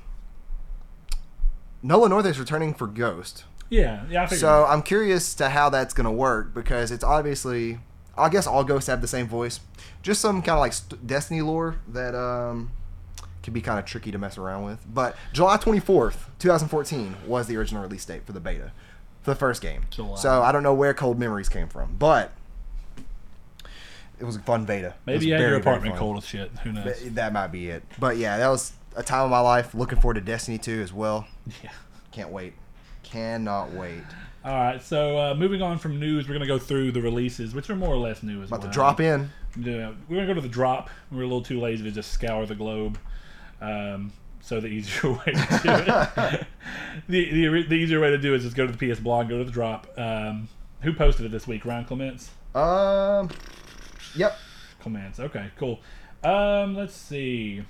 [1.82, 3.44] Nolan North is returning for Ghost.
[3.68, 4.22] Yeah, yeah.
[4.22, 7.78] I figured So I'm curious to how that's gonna work because it's obviously
[8.16, 9.60] I guess all ghosts have the same voice.
[10.00, 12.72] Just some kind of like st- Destiny lore that um
[13.42, 14.78] can be kind of tricky to mess around with.
[14.90, 18.72] But July 24th, 2014 was the original release date for the beta
[19.20, 19.82] for the first game.
[19.90, 20.16] July.
[20.16, 22.32] So I don't know where Cold Memories came from, but
[24.22, 24.94] it was a fun beta.
[25.04, 26.50] Maybe you had very, your apartment cold as shit.
[26.62, 26.98] Who knows?
[27.00, 27.82] Th- That might be it.
[27.98, 29.74] But yeah, that was a time of my life.
[29.74, 31.26] Looking forward to Destiny 2 as well.
[31.62, 31.70] Yeah.
[32.12, 32.52] Can't wait.
[33.02, 34.02] Cannot wait.
[34.44, 34.80] All right.
[34.82, 37.88] So uh, moving on from news, we're gonna go through the releases, which are more
[37.92, 38.68] or less new as About well.
[38.70, 39.30] to drop in.
[39.58, 40.88] Yeah, we're gonna go to the drop.
[41.10, 42.98] We're a little too lazy to just scour the globe.
[43.60, 46.46] Um, so the easier way to do it,
[47.08, 49.28] the, the the easier way to do it is just go to the PS blog,
[49.28, 49.86] go to the drop.
[49.98, 50.48] Um,
[50.82, 51.64] who posted it this week?
[51.64, 52.30] Ryan Clements.
[52.54, 53.30] Um.
[54.16, 54.36] Yep.
[54.80, 55.20] Commands.
[55.20, 55.80] Okay, cool.
[56.24, 57.64] Um, let's see.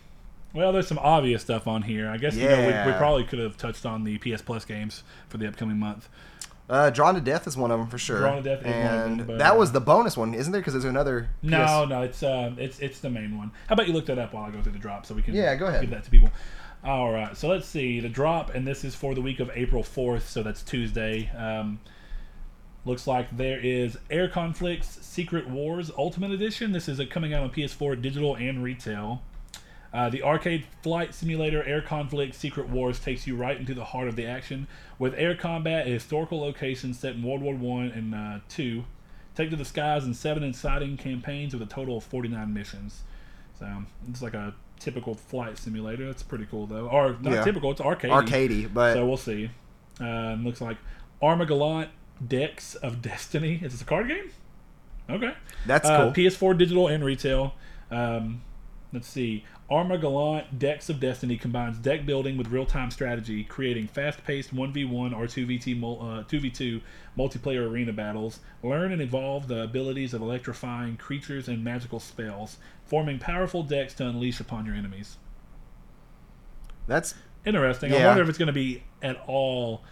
[0.54, 2.08] Well, there's some obvious stuff on here.
[2.08, 5.02] I guess you know, we, we probably could have touched on the PS Plus games
[5.28, 6.08] for the upcoming month.
[6.68, 8.18] Uh, Drawn to Death is one of them for sure.
[8.20, 10.34] Drawn to Death is one of and them, but, that uh, was the bonus one,
[10.34, 10.60] isn't there?
[10.60, 11.28] Because there's another.
[11.42, 13.50] No, PS no, it's um, it's it's the main one.
[13.68, 15.34] How about you look that up while I go through the drop so we can
[15.34, 15.80] Yeah, go ahead.
[15.82, 16.30] give that to people.
[16.84, 19.82] All right, so let's see the drop, and this is for the week of April
[19.82, 21.30] fourth, so that's Tuesday.
[21.36, 21.78] Um,
[22.84, 26.72] looks like there is Air Conflicts Secret Wars Ultimate Edition.
[26.72, 29.22] This is coming out on PS4 digital and retail.
[29.92, 34.08] Uh, the arcade flight simulator Air Conflict Secret Wars takes you right into the heart
[34.08, 34.66] of the action
[34.98, 38.84] with air combat at historical locations set in World War One and uh, Two.
[39.34, 43.02] Take to the skies in seven exciting campaigns with a total of 49 missions.
[43.58, 43.66] So
[44.08, 46.06] it's like a typical flight simulator.
[46.06, 46.88] That's pretty cool though.
[46.88, 47.44] Or not Yeah.
[47.44, 47.70] typical.
[47.70, 48.10] It's arcade.
[48.10, 49.50] arcadey, but So we'll see.
[50.00, 50.78] Uh, looks like
[51.22, 51.88] Armagallant
[52.26, 53.60] Decks of Destiny.
[53.62, 54.30] Is this a card game?
[55.10, 55.34] Okay.
[55.66, 56.12] that's Uh, cool.
[56.12, 57.54] PS4 digital and retail.
[57.90, 58.42] Um,
[58.92, 59.44] let's see.
[59.70, 65.82] Armagallant Decks of Destiny combines deck building with real-time strategy, creating fast-paced 1v1 or 2v2
[65.82, 66.82] uh, 2v2
[67.16, 68.40] multiplayer arena battles.
[68.62, 74.06] Learn and evolve the abilities of electrifying creatures and magical spells, forming powerful decks to
[74.06, 75.16] unleash upon your enemies.
[76.86, 77.92] that's Interesting.
[77.92, 79.82] I wonder if it's going to be at all.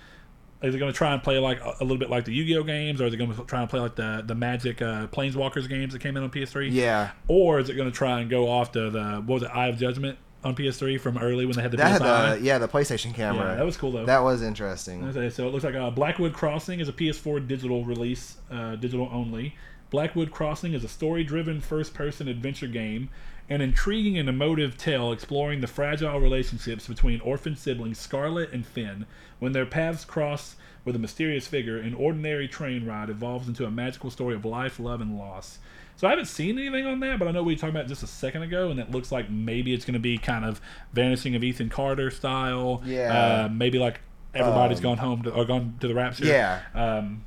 [0.63, 2.65] Is it going to try and play like a a little bit like the Yu-Gi-Oh
[2.65, 5.69] games, or is it going to try and play like the the Magic uh, Planeswalkers
[5.69, 6.71] games that came in on PS3?
[6.71, 7.11] yeah.
[7.29, 9.69] Or is it going to try and go off to the what was it, Eye
[9.69, 12.69] of Judgment on PS3 from early when they had the That had the yeah the
[12.69, 13.51] PlayStation camera.
[13.51, 14.07] yeah, that was cool though.
[14.07, 15.05] That was interesting.
[15.09, 19.09] Okay, so it looks like uh, Blackwood Crossing is a PS4 digital release, uh, digital
[19.13, 19.55] only.
[19.91, 23.11] Blackwood Crossing is a story-driven first-person adventure game,
[23.49, 29.07] an intriguing and emotive tale exploring the fragile relationships between orphan siblings Scarlet and Finn.
[29.41, 33.71] When their paths cross with a mysterious figure, an ordinary train ride evolves into a
[33.71, 35.59] magical story of life, love, and loss.
[35.97, 38.05] So I haven't seen anything on that, but I know we talked about it just
[38.05, 40.61] a second ago, and it looks like maybe it's going to be kind of
[40.93, 42.83] Vanishing of Ethan Carter style.
[42.87, 43.45] Yeah.
[43.45, 44.01] Uh, maybe like
[44.33, 46.25] everybody's Um, gone home to, or gone to the rapture.
[46.25, 46.61] Yeah.
[46.75, 47.27] Um,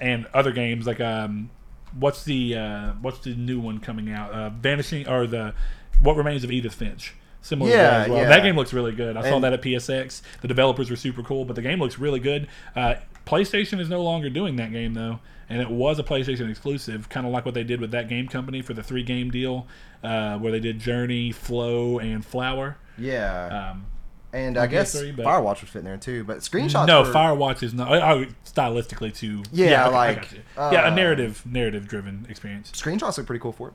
[0.00, 1.50] and other games like um,
[1.98, 4.30] what's the uh, what's the new one coming out?
[4.32, 5.54] Uh, Vanishing or the
[6.02, 7.14] What Remains of Edith Finch.
[7.42, 8.18] Similar to Yeah, that as well.
[8.22, 8.28] yeah.
[8.28, 9.16] That game looks really good.
[9.18, 10.22] I saw that at PSX.
[10.40, 12.48] The developers were super cool, but the game looks really good.
[12.74, 12.94] Uh,
[13.26, 15.18] PlayStation is no longer doing that game though,
[15.50, 18.28] and it was a PlayStation exclusive, kind of like what they did with that game
[18.28, 19.66] company for the three game deal,
[20.02, 22.76] uh, where they did Journey, Flow, and Flower.
[22.96, 23.72] Yeah.
[23.72, 23.86] Um,
[24.34, 26.24] And I guess PS3, but- Firewatch would fit in there too.
[26.24, 26.86] But screenshots.
[26.88, 27.92] no, were- Firewatch is not.
[27.92, 29.44] I, I, stylistically too.
[29.52, 30.40] Yeah, I like, you.
[30.56, 32.72] yeah, a uh, narrative, narrative driven experience.
[32.72, 33.74] Screenshots look pretty cool for it.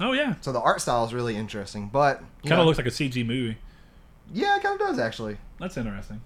[0.00, 2.90] Oh yeah, So the art style is really interesting, but kind of looks like a
[2.90, 3.58] CG movie.
[4.32, 5.36] yeah, it kind of does actually.
[5.58, 6.20] That's interesting.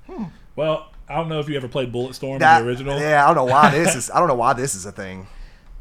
[0.57, 3.01] Well, I don't know if you ever played Bulletstorm, That the original.
[3.01, 4.11] Yeah, I don't know why this is.
[4.11, 5.27] I don't know why this is a thing.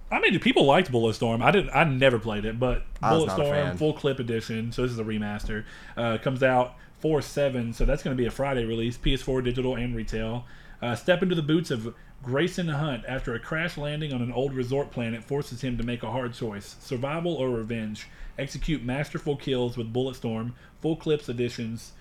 [0.09, 1.41] I mean, people liked Bulletstorm.
[1.41, 1.71] I didn't.
[1.71, 4.71] I never played it, but I was not a Bulletstorm full clip edition.
[4.71, 5.65] So this is a remaster.
[5.95, 7.73] Uh, comes out four seven.
[7.73, 8.97] So that's going to be a Friday release.
[8.97, 10.45] PS4 digital and retail.
[10.81, 14.53] Uh, step into the boots of Grayson Hunt after a crash landing on an old
[14.53, 18.07] resort planet forces him to make a hard choice: survival or revenge.
[18.39, 21.91] Execute masterful kills with Bulletstorm full clips editions.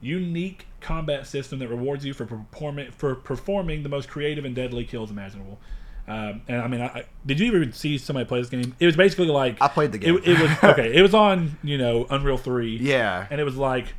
[0.00, 4.84] Unique combat system that rewards you for performing for performing the most creative and deadly
[4.84, 5.58] kills imaginable.
[6.06, 8.74] Um, and I mean, I, I- did you ever see somebody play this game?
[8.78, 10.16] It was basically like I played the game.
[10.18, 10.94] It, it was okay.
[10.94, 12.76] It was on you know Unreal Three.
[12.76, 13.26] Yeah.
[13.30, 13.94] and it was like,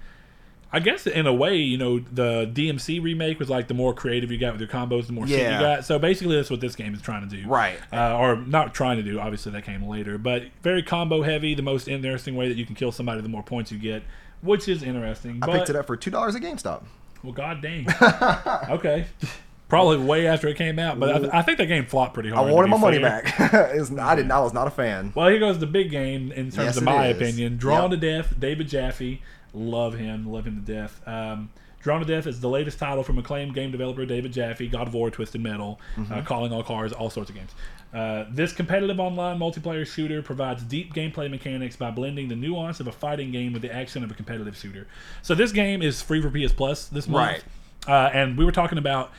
[0.75, 4.29] I guess in a way, you know, the DMC remake was like the more creative
[4.31, 5.85] you got with your combos, the more shit you got.
[5.85, 7.77] So basically, that's what this game is trying to do, Right.
[7.93, 9.19] Uh, or not trying to do.
[9.19, 11.55] Obviously, that came later, but very combo heavy.
[11.55, 14.03] The most interesting way that you can kill somebody, the more points you get,
[14.41, 15.39] which is interesting.
[15.41, 16.83] I but, picked it up for two dollars at GameStop.
[17.23, 17.87] Well, god dang.
[18.69, 19.05] okay.
[19.67, 22.29] Probably way after it came out, but I, th- I think that game flopped pretty
[22.29, 22.47] hard.
[22.49, 23.25] I wanted my money back.
[23.39, 24.31] It's- I didn't.
[24.31, 25.11] I was not a fan.
[25.15, 27.57] Well, here goes the big game in terms Yes, of my opinion.
[27.57, 27.99] Drawn Yep.
[28.01, 29.21] to Death, David Jaffe.
[29.55, 30.31] Love him.
[30.31, 31.01] Love him to death.
[31.07, 31.49] Um,
[31.81, 34.93] Drawn to Death is the latest title from acclaimed game developer David Jaffe, God of
[34.95, 36.13] War, Twisted Metal, Mm-hmm.
[36.13, 37.51] uh, Calling All Cars, all sorts of games.
[37.93, 42.87] Uh, this competitive online multiplayer shooter provides deep gameplay mechanics by blending the nuance of
[42.87, 44.87] a fighting game with the action of a competitive shooter.
[45.21, 47.43] So this game is free for PS Plus this month.
[47.87, 47.93] Right.
[47.93, 49.11] Uh, and we were talking about,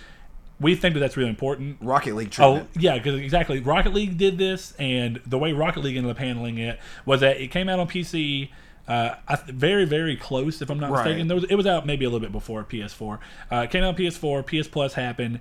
[0.61, 1.77] we think that that's really important.
[1.81, 3.61] Rocket League Oh yeah, because exactly.
[3.61, 7.41] Rocket League did this, and the way Rocket League ended up handling it was that
[7.41, 8.51] it came out on PC.
[8.89, 11.05] Uh, I th- very very close, if I'm not Right.
[11.05, 11.29] mistaken.
[11.29, 13.19] There was, it was out maybe a little bit before PS4.
[13.51, 14.43] Uh, it came out on PS4.
[14.47, 15.41] PS Plus happened.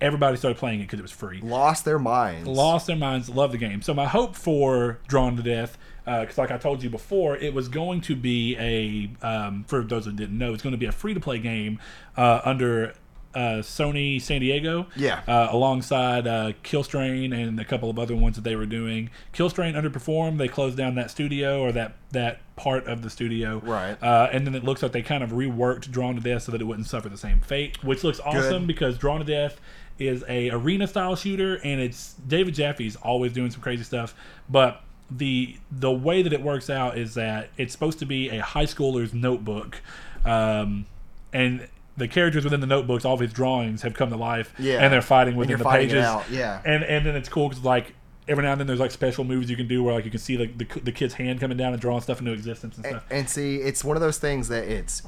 [0.00, 1.40] Everybody started playing it because it was free.
[1.40, 2.46] Lost their minds.
[2.48, 3.82] Lost their minds, love the game.
[3.82, 7.66] So my hope for Drawn to Death, because like I told you before, it was
[7.68, 10.92] going to be a um, for those who didn't know, it's going to be a
[10.92, 11.80] free to play game
[12.16, 12.94] uh, under
[13.34, 14.86] uh, Sony San Diego.
[14.94, 15.20] Yeah.
[15.26, 19.10] Uh, alongside uh, Killstrain and a couple of other ones that they were doing.
[19.34, 20.38] Killstrain underperformed.
[20.38, 23.60] They closed down that studio or that that part of the studio.
[23.64, 23.96] Right.
[24.02, 26.60] Uh, and then it looks like they kind of reworked Drawn to Death so that
[26.60, 29.60] it wouldn't suffer the same fate, which looks awesome because Drawn to Death
[29.98, 34.14] is a arena style shooter and it's David Jaffe's always doing some crazy stuff,
[34.48, 38.42] but the the way that it works out is that it's supposed to be a
[38.42, 39.80] high schooler's notebook,
[40.24, 40.84] um,
[41.32, 41.66] and
[41.96, 44.78] the characters within the notebooks, all of his drawings have come to life, Yeah.
[44.84, 46.60] and they're fighting within the pages, yeah.
[46.64, 47.94] and and then it's cool because like
[48.28, 50.20] every now and then there's like special moves you can do where like you can
[50.20, 52.94] see like the, the kid's hand coming down and drawing stuff into existence and And,
[52.96, 53.04] stuff.
[53.10, 55.02] and see, it's one of those things that it's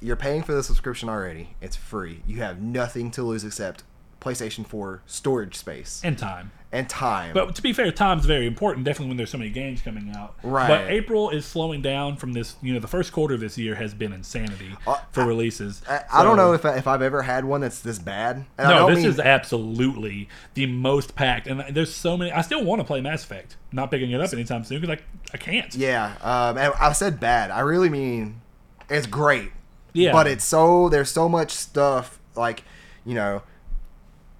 [0.00, 1.50] you're paying for the subscription already.
[1.60, 2.22] It's free.
[2.26, 3.82] You have nothing to lose except
[4.20, 6.52] PlayStation 4 storage space and time.
[6.72, 7.32] And time.
[7.34, 10.36] But to be fair, time's very important, definitely when there's so many games coming out.
[10.44, 10.68] Right.
[10.68, 12.54] But April is slowing down from this.
[12.62, 15.82] You know, the first quarter of this year has been insanity Uh, for releases.
[15.88, 18.44] I, I don't know if, I, if I've ever had one that's this bad.
[18.56, 22.30] And I No, this mean- is absolutely the most packed, and there's so many.
[22.30, 23.56] I still want to play Mass Effect.
[23.72, 25.74] Not picking it up anytime soon because I, I can't.
[25.74, 27.50] Yeah, um, and I said bad.
[27.50, 28.40] I really mean
[28.88, 29.50] it's great.
[29.92, 30.12] Yeah.
[30.12, 32.62] But it's so there's so much stuff like
[33.04, 33.42] you know,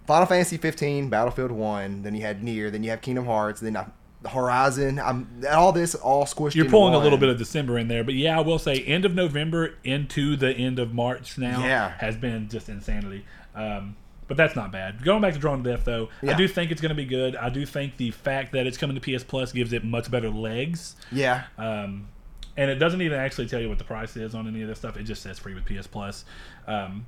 [0.07, 3.77] Final Fantasy 15, Battlefield 1, then you had Nier, then you have Kingdom Hearts, then
[3.77, 3.87] uh,
[4.29, 4.99] Horizon.
[4.99, 6.55] I'm all this all squished.
[6.55, 9.05] You're pulling a little bit of December in there, but yeah, I will say end
[9.05, 11.93] of November into the end of March now Yeah.
[11.99, 13.25] has been just insanity.
[13.55, 13.97] Um,
[14.29, 15.03] but that's not bad.
[15.05, 17.35] Going back to Drawn to Death, though, I do think it's going to be good.
[17.35, 20.31] I do think the fact that it's coming to PS Plus gives it much better
[20.31, 20.95] legs.
[21.11, 22.09] Yeah, Um,
[22.57, 24.79] and it doesn't even actually tell you what the price is on any of this
[24.79, 24.97] stuff.
[24.97, 26.25] It just says free with PS Plus.
[26.69, 27.07] Um,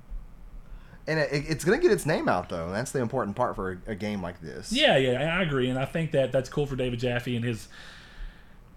[1.06, 2.70] and it, it's gonna get its name out though.
[2.70, 4.72] That's the important part for a, a game like this.
[4.72, 7.68] yeah, yeah, I agree, and I think that that's cool for David Jaffe and his.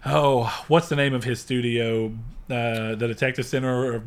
[0.04, 2.06] Oh, what's the name of his studio?
[2.48, 4.04] Uh, the Detective Center or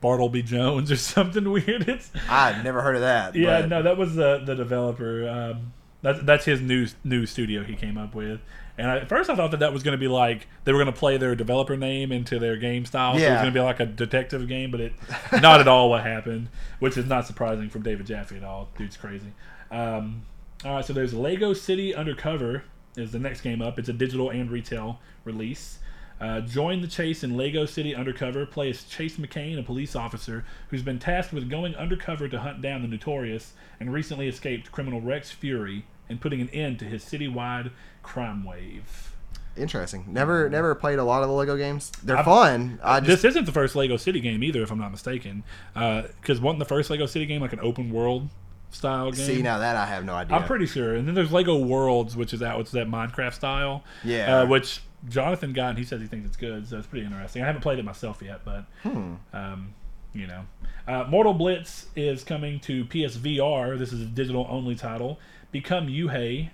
[0.00, 1.88] Bartleby Jones or something weird.
[1.88, 3.34] It's I've never heard of that.
[3.34, 5.28] yeah, but- no, that was the the developer.
[5.28, 5.72] Um,
[6.02, 8.40] that's that's his new new studio he came up with.
[8.78, 10.78] And I, at first, I thought that that was going to be like they were
[10.78, 13.12] going to play their developer name into their game style.
[13.12, 13.34] So it was Yeah.
[13.42, 14.92] going to be like a detective game, but it
[15.40, 18.70] not at all what happened, which is not surprising from David Jaffe at all.
[18.78, 19.32] Dude's crazy.
[19.70, 20.22] Um,
[20.64, 22.64] all right, so there's Lego City Undercover
[22.96, 23.78] is the next game up.
[23.78, 25.78] It's a digital and retail release.
[26.20, 28.46] Uh, join the chase in Lego City Undercover.
[28.46, 32.62] Play as Chase McCain, a police officer who's been tasked with going undercover to hunt
[32.62, 37.02] down the notorious and recently escaped criminal Rex Fury and putting an end to his
[37.04, 37.72] citywide
[38.04, 39.08] crime wave.
[39.56, 40.04] Interesting.
[40.08, 41.92] Never never played a lot of the Lego games.
[42.02, 42.78] They're I've- fun.
[42.82, 45.42] I just this isn't the first Lego City game either, if I'm not mistaken.
[45.74, 48.28] Because wasn't the first Lego City game like an open world
[48.70, 49.26] style game?
[49.26, 50.36] see now that I have no idea.
[50.38, 50.94] I'm pretty sure.
[50.94, 53.84] And then there's Lego Worlds, which is which is that Minecraft style.
[54.02, 54.38] Yeah.
[54.38, 57.42] Uh, which Jonathan got, and he says he thinks it's good, so it's pretty interesting.
[57.42, 59.14] I haven't played it myself yet, but Hmm.
[59.34, 59.74] um,
[60.14, 60.42] you know,
[60.88, 63.76] uh, Mortal Blitz is coming to PSVR.
[63.78, 65.18] This is a digital only title.
[65.52, 66.50] Become Yuhei,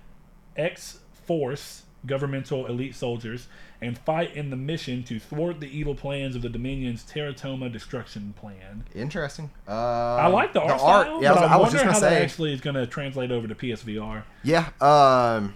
[0.57, 3.49] X Force governmental elite soldiers,
[3.81, 8.35] and fight in the mission to thwart the evil plans of the Dominion's Teratoma destruction
[8.39, 8.85] plan.
[8.95, 9.51] Interesting.
[9.67, 12.01] Uh, I like the art style, Yeah, I was, I, was wonder just how gonna
[12.01, 12.23] that say.
[12.23, 14.23] actually is going to translate over to PSVR.
[14.43, 14.71] Yeah.
[14.81, 15.55] Um,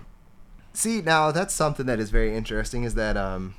[0.72, 2.84] see, now that's something that is very interesting.
[2.84, 3.54] Is that um,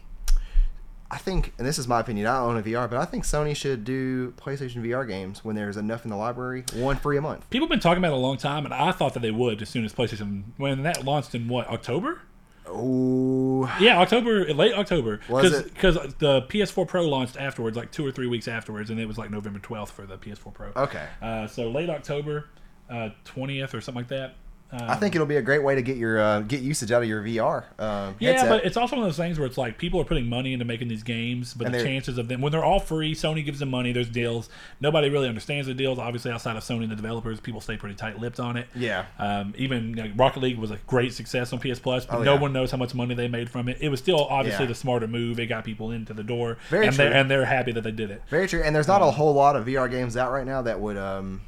[1.14, 2.26] I think, and this is my opinion.
[2.26, 5.56] I don't own a VR, but I think Sony should do PlayStation VR games when
[5.56, 7.48] there's enough in the library, one free a month.
[7.52, 9.62] People have been talking about it a long time, and I thought that they would
[9.62, 12.22] as soon as PlayStation when that launched in what October?
[12.66, 15.20] Oh, Yeah, October, late October.
[15.30, 15.72] Was it?
[15.72, 19.20] Because the PS4 Pro launched afterwards, like two or three weeks afterwards, and it was
[19.20, 20.72] like November 12th for the PS4 Pro.
[20.76, 21.08] okay.
[21.22, 22.50] Uh, so late October,
[22.90, 24.34] uh, 20th or something like that.
[24.74, 27.04] Um, I think it'll be a great way to get your uh, get usage out
[27.04, 27.64] of your VR.
[27.80, 28.50] Um, Yeah, headset.
[28.50, 30.66] but it's also one of those things where it's like people are putting money into
[30.66, 33.60] making these games, but And the chances of them when they're all free, Sony gives
[33.60, 33.92] them money.
[33.94, 34.50] There's deals.
[34.82, 36.00] Nobody really understands the deals.
[36.00, 38.68] Obviously, outside of Sony and the developers, people stay pretty tight-lipped on it.
[38.76, 39.06] yeah.
[39.20, 42.34] Um, even like, Rocket League was a great success on PS Plus, but Oh, no
[42.34, 42.40] yeah.
[42.40, 43.78] one knows how much money they made from it.
[43.80, 44.70] It was still obviously Yeah.
[44.70, 45.40] the smarter move.
[45.40, 47.06] It got people into the door, Very and true.
[47.06, 48.22] they're and they're happy that they did it.
[48.30, 48.62] Very true.
[48.64, 50.98] And there's not a whole lot of VR games out right now that would.
[50.98, 51.42] Um,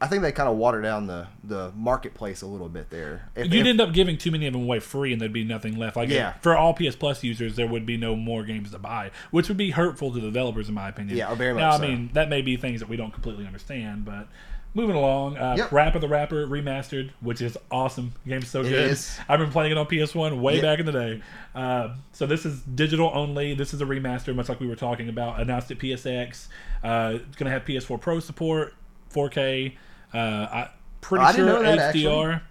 [0.00, 3.28] I think they kind of water down the the marketplace a little bit there.
[3.36, 5.44] If, You'd if- end up giving too many of them away free, and there'd be
[5.44, 5.96] nothing left.
[5.96, 6.32] Like Yeah.
[6.42, 9.56] for all PS Plus users, there would be no more games to buy, which would
[9.56, 11.16] be hurtful to the developers, in my opinion.
[11.16, 11.84] Yeah, very much Now, so.
[11.84, 14.28] I mean, that may be things that we don't completely understand, but.
[14.76, 15.70] Moving along, uh, Yep.
[15.70, 18.12] Parappa the Rapper remastered, which is awesome.
[18.24, 18.90] The game's so It good.
[18.90, 19.16] is.
[19.28, 20.62] I've been playing it on PS1 way Yeah.
[20.62, 21.22] back in the day.
[21.54, 23.54] Uh, so this is digital only.
[23.54, 25.38] This is a remaster, much like we were talking about.
[25.40, 26.48] Announced at PSX.
[26.82, 28.74] Uh, it's going to have PS4 Pro support,
[29.14, 29.76] 4K.
[30.12, 32.42] Uh, I pretty didn't sure HDR.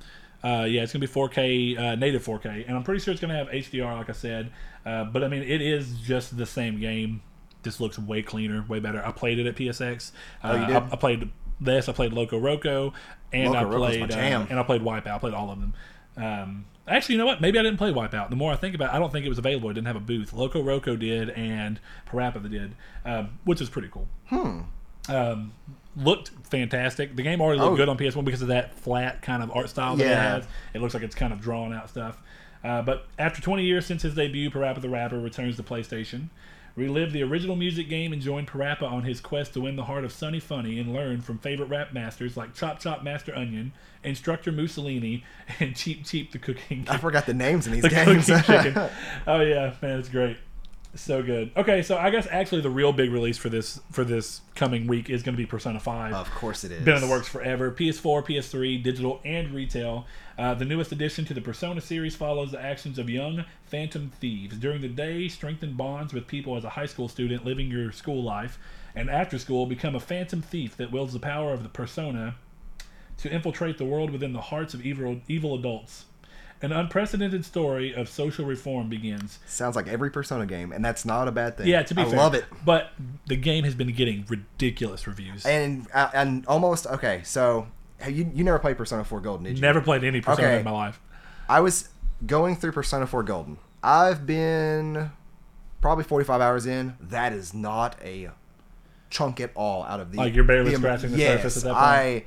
[0.43, 3.35] Uh, yeah, it's gonna be 4K, uh, native 4K, and I'm pretty sure it's gonna
[3.35, 4.51] have HDR, like I said.
[4.85, 7.21] Uh, but I mean, it is just the same game.
[7.61, 9.05] This looks way cleaner, way better.
[9.05, 10.11] I played it at PSX.
[10.43, 10.75] Uh, Oh, you did?
[10.75, 11.87] I, I played this.
[11.87, 12.91] I played Loco Roco,
[13.31, 15.07] and Loco I played uh, and I played Wipeout.
[15.15, 15.73] I played all of them.
[16.17, 17.39] Um, actually, you know what?
[17.39, 18.29] Maybe I didn't play Wipeout.
[18.29, 19.69] The more I think about it, I don't think it was available.
[19.69, 20.33] It didn't have a booth.
[20.33, 24.09] Loco Roco did, and Parappa did, um, which is pretty cool.
[24.27, 24.61] Hmm.
[25.07, 25.53] Um,
[25.95, 27.15] looked fantastic.
[27.15, 27.77] The game already looked Oh.
[27.77, 30.45] good on PS1 because of that flat kind of art style that it has.
[30.73, 32.21] It looks like it's kind of drawn out stuff.
[32.63, 36.29] Uh, but after 20 years since his debut, Parappa the Rapper returns to PlayStation.
[36.75, 40.03] Relive the original music game and join Parappa on his quest to win the heart
[40.03, 44.51] of Sunny Funny and learn from favorite rap masters like Chop Chop Master Onion, Instructor
[44.51, 45.21] Mooselini,
[45.59, 48.27] and Cheap Cheap the Cooking I forgot the names in these the games.
[49.27, 50.37] Oh yeah, man, it's great.
[50.95, 51.51] So good.
[51.57, 55.09] Okay, so I guess actually the real big release for this for this coming week
[55.09, 56.13] is going to be Persona Five.
[56.13, 56.85] of course it is.
[56.85, 57.71] Been in the works forever.
[57.71, 60.05] PS4, PS3, digital, and retail.
[60.37, 64.57] Uh, the newest addition to the Persona series follows the actions of young phantom thieves.
[64.57, 68.21] During the day, strengthen bonds with people as a high school student living your school
[68.21, 68.59] life,
[68.95, 72.35] and after school, become a phantom thief that wields the power of the persona
[73.17, 76.05] to infiltrate the world within the hearts of evil, evil adults.
[76.63, 79.37] An unprecedented story of social reform begins.
[79.45, 81.67] Sounds like every Persona game, and that's not a bad thing.
[81.67, 82.45] Yeah, to be I fair, love it.
[82.65, 82.91] But
[83.27, 85.45] the game has been getting ridiculous reviews.
[85.45, 87.21] And uh, and almost okay.
[87.25, 87.67] So
[88.07, 89.61] you you never played Persona 4 Golden, did you?
[89.61, 90.59] Never played any Persona Okay.
[90.59, 91.01] in my life.
[91.49, 91.89] I was
[92.25, 93.57] going through Persona 4 Golden.
[93.83, 95.11] I've been
[95.81, 96.95] probably 45 hours in.
[97.01, 98.29] That is not a
[99.09, 100.17] chunk at all out of the.
[100.17, 101.83] Like, you're barely the- scratching the yes, surface at that point?
[101.85, 102.23] I.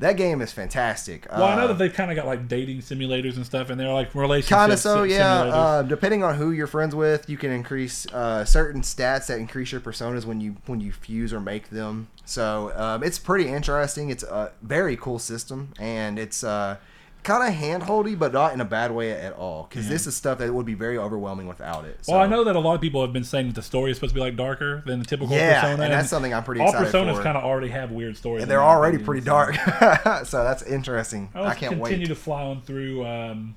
[0.00, 1.26] That game is fantastic.
[1.30, 3.78] Well, I know Uh, that they've kind of got like dating simulators and stuff, and
[3.78, 5.42] they're like relationship Kind of so, yeah.
[5.42, 9.72] Uh, depending on who you're friends with, you can increase uh, certain stats that increase
[9.72, 12.08] your personas when you when you fuse or make them.
[12.24, 14.08] So um, it's pretty interesting.
[14.10, 16.76] It's a very cool system, and it's uh,
[17.22, 19.66] kind of handholdy, but not in a bad way at all.
[19.68, 22.04] Because this is stuff that would be very overwhelming without it.
[22.04, 22.12] So.
[22.12, 23.96] well, I know that a lot of people have been saying that the story is
[23.96, 26.60] supposed to be like darker than the typical Yeah, Persona, and that's something I'm pretty
[26.60, 28.42] all Personas kind of already have weird stories.
[28.42, 29.54] And they're already pretty so- dark,
[30.26, 31.30] so that's interesting.
[31.34, 32.08] I'll I can't continue wait.
[32.08, 33.56] to fly on through um,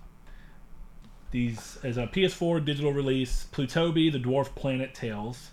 [1.32, 3.48] these as a PS4 digital release.
[3.52, 5.52] Plutobi, the dwarf planet Tales.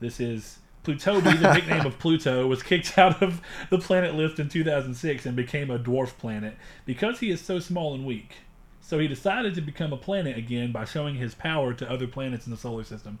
[0.00, 4.48] This is Plutobi, the nickname of Pluto, was kicked out of the planet list in
[4.48, 8.36] 2006 and became a dwarf planet because he is so small and weak.
[8.80, 12.46] So he decided to become a planet again by showing his power to other planets
[12.46, 13.18] in the solar system.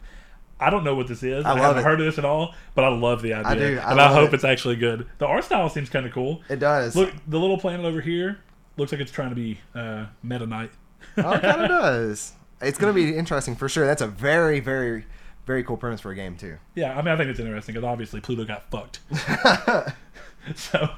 [0.60, 1.44] I don't know what this is.
[1.44, 1.84] I I, haven't it.
[1.84, 3.78] heard of this at all, but I love the idea, do.
[3.80, 4.34] I and I hope it.
[4.34, 5.06] it's actually good.
[5.18, 6.42] The art style seems kind of cool.
[6.48, 6.94] It does.
[6.94, 8.38] Look, the little planet over here
[8.76, 10.70] looks like it's trying to be uh, Meta Knight.
[11.18, 12.32] oh, it kind of does.
[12.60, 13.84] It's gonna be interesting for sure.
[13.86, 15.06] That's a very, very,
[15.46, 16.56] very cool premise for a game too.
[16.74, 19.00] Yeah, I mean, I think it's interesting because obviously Pluto got fucked.
[20.54, 20.88] so,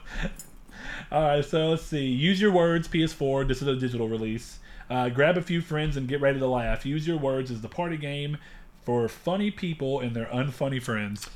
[1.10, 2.06] all right, so let's see.
[2.06, 3.46] Use your words, PS4.
[3.48, 4.58] This is a digital release.
[4.88, 6.86] Uh, grab a few friends and get ready to laugh.
[6.86, 8.38] Use your words is the party game
[8.84, 11.28] for funny people and their unfunny friends.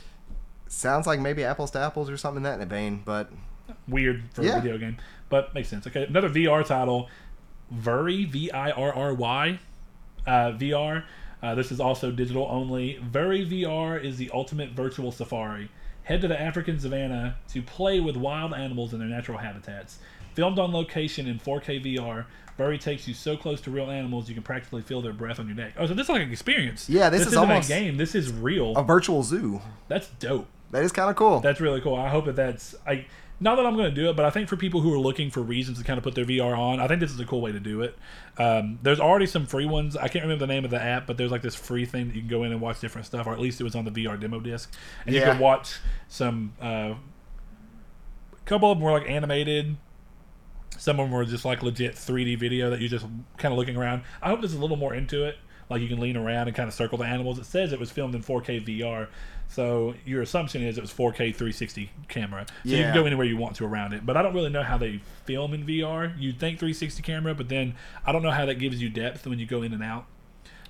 [0.68, 3.30] Sounds like maybe apples to apples or something in that in a vein, but
[3.88, 4.58] Weird for Yeah.
[4.58, 4.98] a video game,
[5.28, 5.86] but makes sense.
[5.86, 7.08] Okay, another VR title,
[7.74, 9.58] Virry V I R R Y
[10.26, 11.04] uh, VR.
[11.42, 12.98] Uh, this is also digital only.
[13.10, 15.70] Virry VR is the ultimate virtual safari.
[16.04, 19.98] Head to the African savannah to play with wild animals in their natural habitats.
[20.34, 22.26] Filmed on location in 4K VR,
[22.58, 25.46] Virry takes you so close to real animals you can practically feel their breath on
[25.46, 25.74] your neck.
[25.78, 26.88] Oh, so this is like an experience.
[26.90, 27.96] Yeah, this is isn't almost- a game.
[27.96, 28.76] This is real.
[28.76, 29.60] a virtual zoo.
[29.88, 30.46] That's dope.
[30.70, 31.40] That is kind of cool.
[31.40, 31.96] That's really cool.
[31.96, 33.06] I hope that that's I.
[33.42, 35.30] Not that I'm going to do it, but I think for people who are looking
[35.30, 37.40] for reasons to kind of put their VR on, I think this is a cool
[37.40, 37.96] way to do it.
[38.36, 39.96] Um, there's already some free ones.
[39.96, 42.14] I can't remember the name of the app, but there's like this free thing that
[42.14, 43.90] you can go in and watch different stuff, or at least it was on the
[43.90, 44.70] VR demo disc,
[45.06, 45.78] and you can watch
[46.08, 46.52] some.
[46.60, 46.94] Uh,
[48.34, 49.76] a couple of them were like animated.
[50.76, 53.06] Some of them were just like legit 3D video that you're just
[53.38, 54.02] kind of looking around.
[54.20, 55.38] I hope there's a little more into it.
[55.70, 57.38] Like you can lean around and kind of circle the animals.
[57.38, 59.08] It says it was filmed in 4K VR,
[59.50, 62.46] so your assumption is it was 4K 360 camera.
[62.64, 64.06] So you can go anywhere you want to around it.
[64.06, 66.14] But I don't really know how they film in VR.
[66.16, 67.74] You'd think 360 camera, but then
[68.06, 70.06] I don't know how that gives you depth when you go in and out.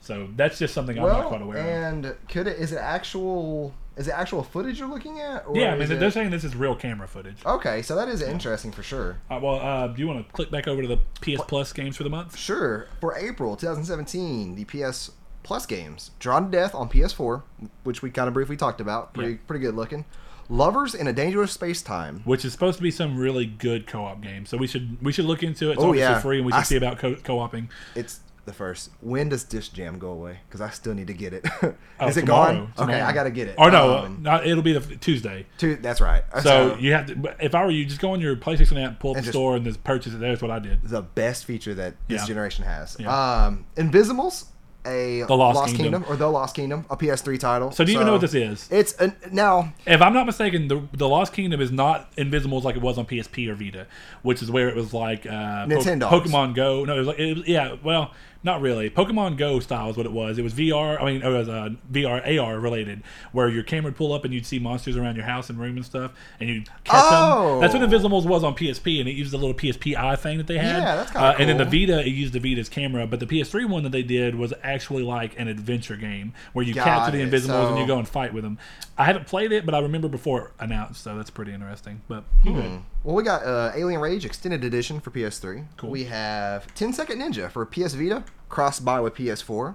[0.01, 1.67] So that's just something I'm not quite aware of.
[1.67, 2.59] and could it?
[2.59, 3.75] Is it actual?
[3.99, 5.45] Is it actual footage you're looking at?
[5.47, 7.37] Or Yeah, I mean, they're it- saying this is real camera footage.
[7.45, 9.19] Okay, so that is interesting for sure.
[9.31, 11.99] Uh, well, uh, do you want to click back over to the PS Plus games
[11.99, 12.39] for the month?
[12.39, 12.87] Sure.
[13.03, 15.11] For April 2017, the PS
[15.43, 17.43] Plus games: Drawn to Death on PS4,
[17.85, 19.15] which we kind of briefly talked about.
[19.15, 19.39] Pretty Yeah.
[19.47, 20.05] pretty good looking.
[20.49, 22.23] Lovers in a Dangerous Space Time.
[22.25, 24.47] Which is supposed to be some really good co-op game.
[24.47, 25.75] So we should we should look into it.
[25.75, 26.19] It's Oh, yeah.
[26.21, 27.71] free, and we should s- see about co- co-oping.
[27.95, 28.91] It's the first.
[29.01, 30.41] When does Disc Jam go away?
[30.49, 31.45] Because I still need to get it.
[31.63, 32.89] is Oh, it tomorrow, gone?
[32.91, 33.01] Okay.
[33.01, 33.55] I gotta get it.
[33.59, 35.47] Or no, Um, not, it'll be the Tuesday.
[35.59, 36.25] two, that's right.
[36.43, 37.37] So you have to.
[37.39, 39.55] If I were you, just go on your PlayStation app, pull up the just- store,
[39.55, 40.19] and just purchase it.
[40.21, 40.83] There's what I did.
[40.83, 42.27] the best feature that this Yeah.
[42.27, 42.97] generation has.
[42.99, 43.45] Yeah.
[43.47, 44.47] Um, Invisimals,
[44.87, 46.05] a The Lost Kingdom.
[46.09, 47.71] or the Lost Kingdom, a PS3 title.
[47.71, 48.69] So do you even know what this is?
[48.71, 49.73] It's an, now.
[49.87, 53.07] If I'm not mistaken, the the Lost Kingdom is not Invisimals like it was on
[53.07, 53.87] PSP or Vita,
[54.23, 56.09] which is where it was like uh, Nintendogs.
[56.11, 56.85] Pokemon Go.
[56.85, 57.77] No, it was like it was, yeah.
[57.83, 58.13] Well,
[58.43, 58.89] not really.
[58.91, 60.39] Pokemon Go style is what it was.
[60.39, 61.01] It was VR.
[61.01, 64.33] I mean, it was uh, VR AR related, where your camera would pull up and
[64.33, 67.53] you'd see monsters around your house and room and stuff, and you'd catch Oh.
[67.53, 67.61] them.
[67.61, 70.47] That's what Invisimals was on PSP, and it used the little PSP eye thing that
[70.47, 70.83] they had.
[70.83, 71.65] Yeah, that's kinda uh, And then the.
[71.65, 75.03] Vita, it used the Vita's camera, but the PS3 one that they did was actually
[75.03, 77.23] like an adventure game where you Got capture the.
[77.23, 78.59] Invisimals and you go and fight with them.
[78.99, 82.03] I haven't played it, but I remember before it announced, so that's pretty interesting.
[82.09, 82.81] But you good.
[83.03, 85.65] Well, we got uh, Alien Rage Extended Edition for PS3.
[85.79, 85.91] Cool.
[85.91, 89.75] We have 10 Second Ninja for PS Vita, cross-buy with PS4.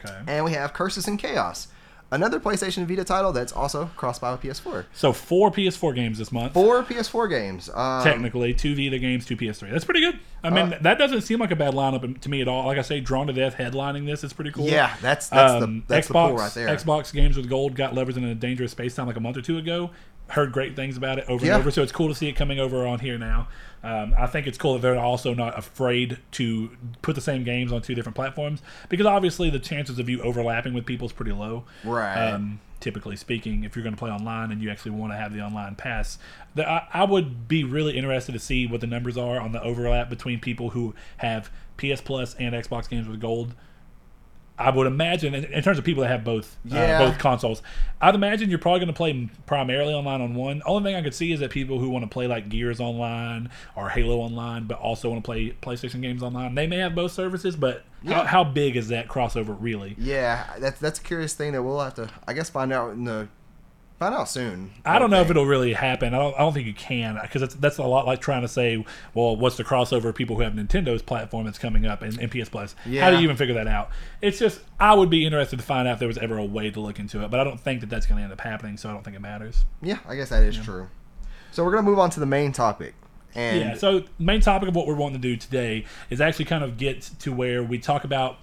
[0.00, 0.18] Okay.
[0.26, 1.68] And we have Curses and Chaos,
[2.10, 4.86] another PlayStation Vita title that's also cross-buy with PS4.
[4.94, 6.54] So four PS4 games this month.
[6.54, 7.68] Four PS4 games.
[7.74, 9.70] Um, Technically, two Vita games, two PS3.
[9.70, 10.18] That's pretty good.
[10.42, 12.64] I mean, Uh, that doesn't seem like a bad lineup to me at all.
[12.66, 14.64] Like I say, Drawn to Death headlining this is pretty cool.
[14.66, 16.68] Yeah, that's that's Um, the that's Xbox, the right there.
[16.76, 19.42] Xbox games with gold got Lovers in a Dangerous Space Time like a month or
[19.42, 19.90] two ago.
[20.28, 21.54] Heard great things about it over Yeah.
[21.54, 23.48] and over, so it's cool to see it coming over on here now.
[23.84, 26.70] Um, I think it's cool that they're also not afraid to
[27.02, 30.74] put the same games on two different platforms because obviously the chances of you overlapping
[30.74, 31.64] with people is pretty low.
[31.84, 32.16] Right.
[32.32, 35.32] Um, typically speaking, if you're going to play online and you actually want to have
[35.32, 36.18] the online pass,
[36.56, 39.62] the, I, I would be really interested to see what the numbers are on the
[39.62, 43.54] overlap between people who have PS Plus and Xbox games with gold.
[44.58, 47.00] I would imagine, in, in terms of people that have both Yeah.
[47.02, 47.62] uh, both consoles,
[48.00, 50.62] I'd imagine you're probably going to play primarily online on one.
[50.64, 53.50] Only thing I could see is that people who want to play like Gears online
[53.74, 57.12] or Halo online, but also want to play PlayStation games online, they may have both
[57.12, 57.54] services.
[57.54, 59.94] But how, how big is that crossover really?
[59.98, 63.04] yeah, that's that's a curious thing that we'll have to, I guess, find out in
[63.04, 63.28] the
[63.98, 64.72] find out soon.
[64.84, 66.14] I don't know if it'll really happen.
[66.14, 66.34] I don't.
[66.34, 68.84] I don't think you can because that's that's a lot like trying to say,
[69.14, 72.30] well, what's the crossover of people who have Nintendo's platform that's coming up and, and
[72.30, 72.74] PS Plus?
[72.84, 73.90] How do you even figure that out?
[74.20, 76.70] It's just I would be interested to find out if there was ever a way
[76.70, 78.76] to look into it, but I don't think that that's going to end up happening.
[78.76, 79.64] So I don't think it matters.
[79.82, 80.88] Yeah, I guess that is true.
[81.52, 82.94] So we're gonna move on to the main topic,
[83.34, 83.74] and yeah.
[83.76, 87.02] So main topic of what we're wanting to do today is actually kind of get
[87.20, 88.38] to where we talk about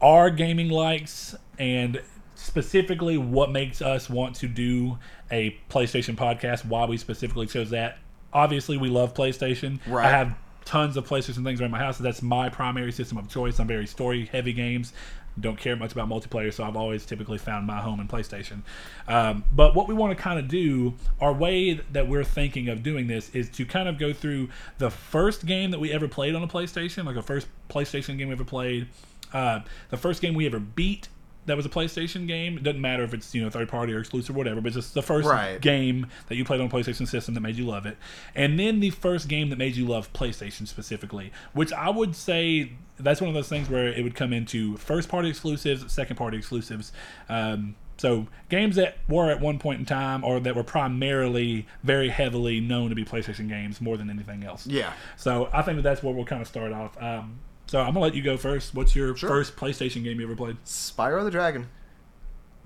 [0.00, 2.02] our gaming likes and
[2.42, 4.98] specifically what makes us want to do
[5.30, 6.64] a PlayStation podcast.
[6.64, 7.98] Why we specifically chose that.
[8.32, 9.78] Obviously, we love PlayStation.
[9.86, 10.06] Right.
[10.06, 10.34] I have
[10.64, 11.98] tons of PlayStation things around my house.
[11.98, 13.58] So that's my primary system of choice.
[13.58, 14.92] I'm very story heavy games.
[15.40, 18.62] Don't care much about multiplayer, so I've always typically found my home in PlayStation.
[19.08, 22.82] Um, but what we want to kind of do, our way that we're thinking of
[22.82, 26.34] doing this is to kind of go through the first game that we ever played
[26.34, 28.88] on a PlayStation, like the first PlayStation game we ever played,
[29.32, 31.08] Uh, the first game we ever beat
[31.46, 32.56] that was a PlayStation game.
[32.56, 34.76] It doesn't matter if it's you know third party or exclusive or whatever, but it's
[34.76, 35.60] just the first Right.
[35.60, 37.96] game that you played on a PlayStation system that made you love it,
[38.34, 42.72] and then the first game that made you love PlayStation specifically, which I would say
[42.98, 46.36] that's one of those things where it would come into first party exclusives, second party
[46.38, 46.92] exclusives.
[47.28, 52.08] Um, so games that were at one point in time or that were primarily very
[52.08, 54.66] heavily known to be PlayStation games more than anything else.
[54.66, 54.92] Yeah.
[55.16, 57.00] So I think that that's where we'll kind of start off.
[57.02, 57.38] Um,
[57.72, 58.74] so I'm gonna let you go first.
[58.74, 59.30] What's your Sure.
[59.30, 60.58] first PlayStation game you ever played?
[60.66, 61.68] Spyro the Dragon,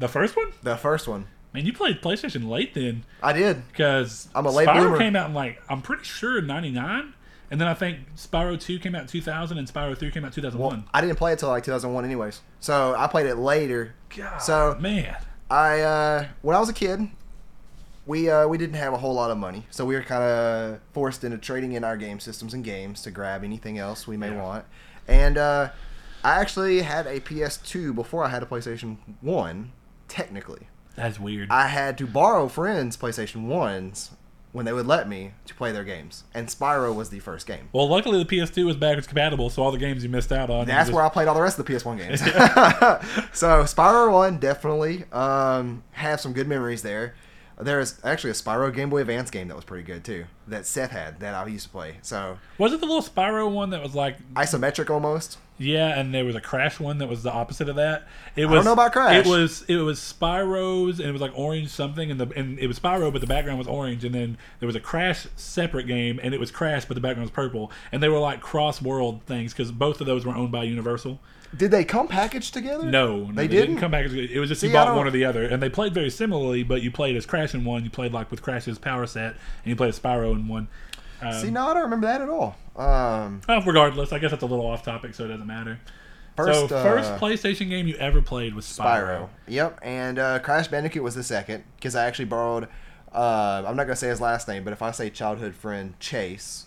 [0.01, 0.49] The first one?
[0.65, 1.29] the first one.
[1.55, 3.69] Man, you played PlayStation late then, I did.
[3.69, 4.99] because I'm a late Spyro bloomer.
[4.99, 7.15] came out in like I'm pretty sure '99,
[7.53, 10.29] and then I think Spyro 2 came out in 2000, and Spyro 3 came out
[10.29, 10.85] in 2001.
[10.93, 12.41] I didn't play it till like 2001, anyways.
[12.59, 13.95] So I played it later.
[14.17, 15.15] God, So- man,
[15.49, 17.09] I uh, when I was a kid,
[18.07, 20.81] we uh, we didn't have a whole lot of money, so we were kind of
[20.93, 24.31] forced into trading in our game systems and games to grab anything else we may
[24.33, 24.43] Yeah.
[24.43, 24.65] want.
[25.09, 25.71] And uh,
[26.25, 29.73] I actually had a PS2 before I had a PlayStation One.
[30.09, 31.51] Technically, that's weird.
[31.51, 34.13] I had to borrow friends' PlayStation Ones
[34.53, 37.69] when they would let me to play their games, and Spyro was the first game.
[37.73, 40.67] well, luckily the PS2 was backwards compatible, so all the games you missed out on.
[40.67, 42.21] That's just- where I played all the rest of the PS1 games.
[43.33, 47.15] so Spyro One definitely um, have some good memories there.
[47.59, 50.27] There's actually a Spyro Game Boy Advance game that was pretty good too.
[50.47, 51.97] That Seth had that I used to play.
[52.03, 55.39] So was it the little Spyro one that was like isometric almost.
[55.59, 58.07] Yeah, and there was a Crash one that was the opposite of that.
[58.35, 59.25] It was, don't know about Crash.
[59.25, 62.67] It was it was Spyro's and it was like orange something, and the and it
[62.67, 66.21] was Spyro, but the background was orange, and then there was a Crash separate game,
[66.23, 69.23] and it was Crash, but the background was purple, and they were like cross world
[69.25, 71.21] things because both of those were owned by Universal.
[71.55, 72.85] Did they come packaged together?
[72.85, 73.81] No, no They didn't didn't?
[73.81, 74.05] come back.
[74.07, 76.11] as It was just See, you bought one or the other, and they played very
[76.11, 79.33] similarly, but you played as Crash in one, you played like with Crash's power set,
[79.33, 80.69] and you played as Spyro in one.
[81.23, 82.57] Um, See, no, I don't remember that at all.
[82.77, 85.81] Um, well, regardless, I guess that's a little off topic, so it doesn't matter.
[86.37, 89.29] first, so uh, first PlayStation game you ever played was Spyro.
[89.49, 92.69] Yep, and uh, Crash Bandicoot was the second because I actually borrowed.
[93.15, 96.67] Uh, I'm not gonna say his last name, but if I say childhood friend Chase,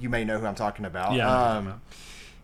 [0.00, 1.12] you may know who I'm talking about.
[1.12, 1.80] Yeah, Um, talking about.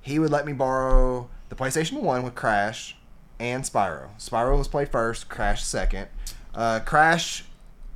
[0.04, 2.94] He would let me borrow the PlayStation One with Crash
[3.40, 4.10] and Spyro.
[4.18, 6.08] Spyro was played first, Crash second.
[6.54, 7.44] Uh, Crash,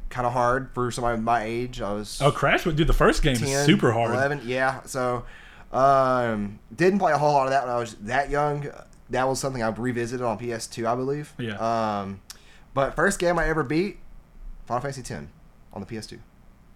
[0.08, 1.82] kind of hard for somebody my age.
[1.82, 4.12] I was Oh, Crash would do the first game 10, is super hard.
[4.12, 4.80] 11, yeah.
[4.84, 5.26] So,
[5.70, 8.68] um, didn't play a whole lot of that when I was that young.
[9.10, 11.34] That was something I revisited on PS2, I believe.
[11.38, 11.56] Yeah.
[12.00, 12.22] Um,
[12.72, 13.98] but first game I ever beat,
[14.66, 15.26] Final Fantasy X
[15.74, 16.18] on the PS2.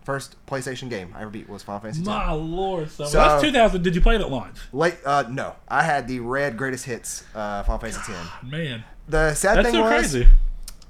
[0.04, 2.06] First PlayStation game I ever beat was Final Fantasy X.
[2.06, 3.82] My lord, so, So- that's 2000.
[3.82, 4.56] Did you play it at launch?
[4.72, 8.28] Late, uh, no, I had the red greatest hits, uh, Final Fantasy X.
[8.42, 10.28] Man, The sad that's thing so was, crazy.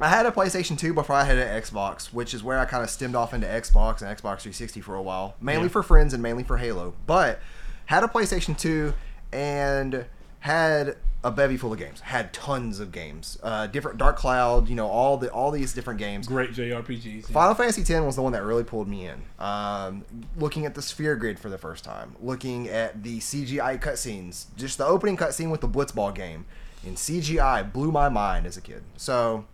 [0.00, 2.82] I had a PlayStation 2 before I had an Xbox, which is where I kind
[2.82, 5.72] of stemmed off into Xbox and Xbox 360 for a while, mainly Yeah.
[5.72, 6.94] for friends and mainly for Halo.
[7.06, 7.38] But
[7.86, 8.94] had a PlayStation 2
[9.32, 10.06] and
[10.40, 12.00] had a bevy full of games.
[12.00, 15.98] Had tons of games, uh, different Dark Cloud, you know, all the all these different
[15.98, 16.26] games.
[16.26, 17.28] Great JRPGs.
[17.28, 17.32] yeah.
[17.32, 19.22] Final Fantasy X was the one that really pulled me in.
[19.38, 20.04] Um,
[20.36, 24.78] looking at the sphere grid for the first time, looking at the CGI cutscenes, just
[24.78, 26.44] the opening cutscene with the Blitzball game
[26.84, 28.82] in CGI blew my mind as a kid.
[28.96, 29.44] So,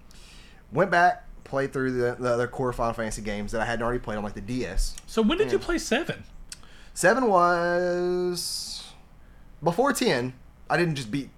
[0.72, 3.98] went back, played through the, the other core Final Fantasy games that I hadn't already
[3.98, 4.96] played on like the DS.
[5.06, 6.24] So when did you play seven?
[6.94, 8.84] Seven was
[9.62, 10.34] before ten.
[10.70, 11.30] I didn't just beat.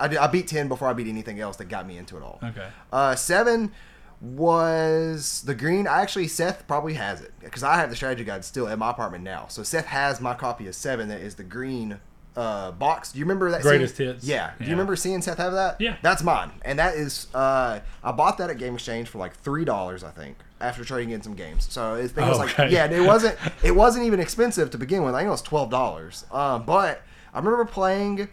[0.00, 2.22] I, did, I beat ten before I beat anything else that got me into it
[2.22, 2.40] all.
[2.42, 2.66] Okay.
[2.92, 3.72] Uh, seven
[4.20, 5.86] was the green.
[5.86, 8.90] I actually Seth probably has it because I have the strategy guide still at my
[8.90, 9.46] apartment now.
[9.48, 12.00] So Seth has my copy of seven that is the green
[12.36, 13.12] uh, box.
[13.12, 13.62] Do you remember that?
[13.62, 14.08] Greatest scene?
[14.08, 14.24] hits.
[14.24, 14.52] Yeah.
[14.58, 15.80] Do you remember seeing Seth have that?
[15.80, 15.96] Yeah.
[16.02, 19.64] That's mine, and that is uh, I bought that at Game Exchange for like three
[19.64, 21.66] dollars, I think, after trading in some games.
[21.70, 22.70] So it, was like Okay.
[22.72, 25.14] yeah, it wasn't it wasn't even expensive to begin with.
[25.14, 26.24] I think it was twelve dollars.
[26.30, 27.02] Um, but
[27.34, 28.28] I remember playing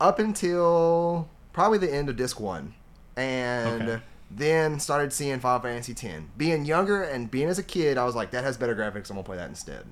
[0.00, 2.74] up until probably the end of disc one,
[3.16, 4.02] and Okay.
[4.30, 6.22] then started seeing Final Fantasy X.
[6.36, 9.10] Being younger and being as a kid, I was like, that has better graphics.
[9.10, 9.84] I'm gonna play that instead.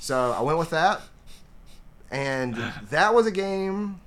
[0.00, 1.00] So I went with that,
[2.10, 2.54] and
[2.90, 4.00] that was a game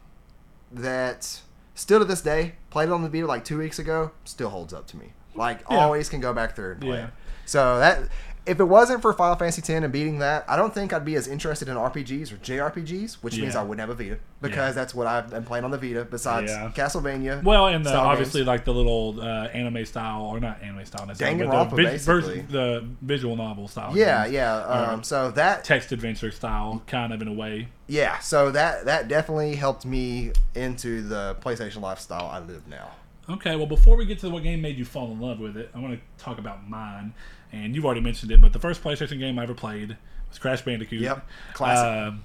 [0.72, 1.42] that
[1.76, 4.12] still to this day played it on the Vita like two weeks ago.
[4.24, 5.14] Still holds up to me.
[5.36, 5.78] Like Yeah.
[5.86, 7.08] always can go back through and play Yeah.
[7.46, 8.08] So that
[8.46, 11.16] if it wasn't for Final Fantasy X and beating that, I don't think I'd be
[11.16, 14.96] as interested in RPGs or JRPGs, which means I wouldn't have a Vita because that's
[14.96, 16.06] what I've been playing on the Vita.
[16.06, 16.72] Besides Yeah.
[16.76, 18.48] Castlevania, Well, and the, obviously games.
[18.48, 22.06] like the little uh, anime style, or not anime style necessarily, Danganronpa, but the, vis-
[22.06, 22.42] basically.
[22.42, 23.96] vers- the visual novel style.
[23.96, 24.34] yeah, games.
[24.34, 24.56] yeah.
[24.58, 27.68] Um, Uh, so that Text adventure style, kind of in a way.
[27.88, 32.90] yeah, so that that definitely helped me into the PlayStation lifestyle I live now.
[33.30, 35.70] Okay, well, before we get to what game made you fall in love with it,
[35.76, 37.14] I want to talk about mine.
[37.52, 39.98] And you've already mentioned it, but the first PlayStation game I ever played
[40.30, 41.02] was Crash Bandicoot.
[41.02, 41.86] Yep, classic.
[42.08, 42.24] Um,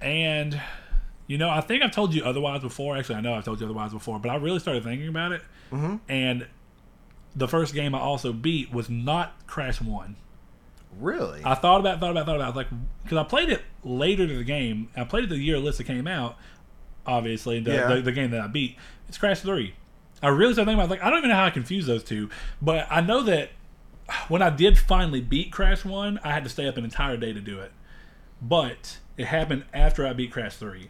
[0.00, 0.60] and
[1.26, 2.96] You know, I think I've told you otherwise before.
[2.98, 5.40] Actually, I know I've told you otherwise before, but I really started thinking about it.
[5.72, 5.96] Mm-hmm.
[6.08, 6.46] And
[7.34, 10.16] the first game I also beat was not Crash 1.
[11.00, 11.40] Really?
[11.42, 12.44] I thought about, thought about, thought about.
[12.44, 12.66] I was like,
[13.02, 14.90] because I played it later to the game.
[14.96, 16.36] I played it the year Alyssa came out.
[17.06, 17.94] Obviously, the, Yeah.
[17.94, 18.76] the, the game that I beat,
[19.08, 19.74] it's Crash Three.
[20.22, 22.28] I really started thinking about, like, I don't even know how I confuse those two,
[22.62, 23.50] but I know that
[24.28, 27.32] when I did finally beat Crash One, I had to stay up an entire day
[27.32, 27.72] to do it.
[28.42, 30.88] But it happened after I beat Crash Three.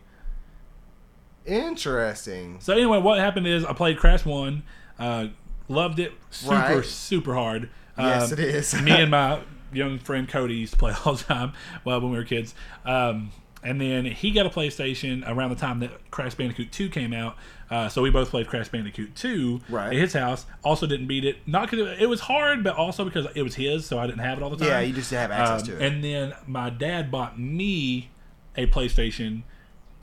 [1.46, 2.56] Interesting.
[2.60, 4.62] So anyway, what happened is I played Crash One,
[4.98, 5.28] uh,
[5.68, 6.84] loved it, super Right.
[6.84, 7.68] super hard.
[7.98, 8.74] Yes, Um, it is.
[8.82, 9.40] me and my
[9.72, 11.52] young friend Cody used to play all the time.
[11.84, 12.54] Well, when we were kids,
[12.84, 13.30] um,
[13.64, 17.36] and then he got a PlayStation around the time that Crash Bandicoot Two came out.
[17.70, 19.88] Uh, so we both played Crash Bandicoot Two Right.
[19.88, 20.46] at his house.
[20.62, 23.54] Also didn't beat it, not because it, it was hard, but also because it was
[23.56, 24.68] his, so I didn't have it all the time.
[24.68, 25.82] Yeah, you just have access Um, to it.
[25.92, 28.10] And then my dad bought me
[28.56, 29.42] a PlayStation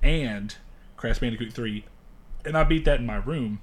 [0.03, 0.55] and
[0.97, 1.85] Crash Bandicoot 3,
[2.45, 3.61] and I beat that in my room.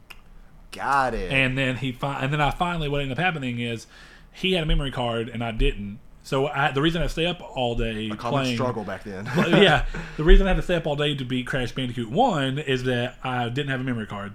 [0.71, 1.33] Got it.
[1.33, 3.87] And then he fi- and then I finally what ended up happening is
[4.33, 5.99] he had a memory card and I didn't.
[6.29, 9.25] So I, the reason I stay up all day a common playing struggle back then.
[9.37, 9.87] yeah,
[10.19, 12.85] the reason I had to stay up all day to beat Crash Bandicoot 1 is
[12.85, 14.35] that I didn't have a memory card.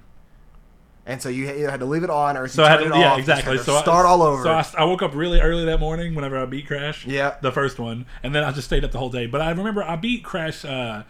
[1.05, 2.85] and so you either had to leave it on or So you I had to,
[2.97, 3.57] yeah, off, exactly.
[3.59, 4.41] to So start I, all over.
[4.41, 7.05] So I, I woke up really early that morning whenever I beat Crash.
[7.05, 7.35] Yeah.
[7.41, 9.27] the first one, and then I just stayed up the whole day.
[9.27, 11.03] But I remember I beat Crash uh,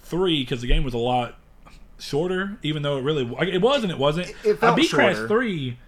[0.00, 1.38] three because the game was a lot
[1.98, 4.28] shorter, even though it really it was and it wasn't.
[4.28, 5.78] It- it I beat Crash three.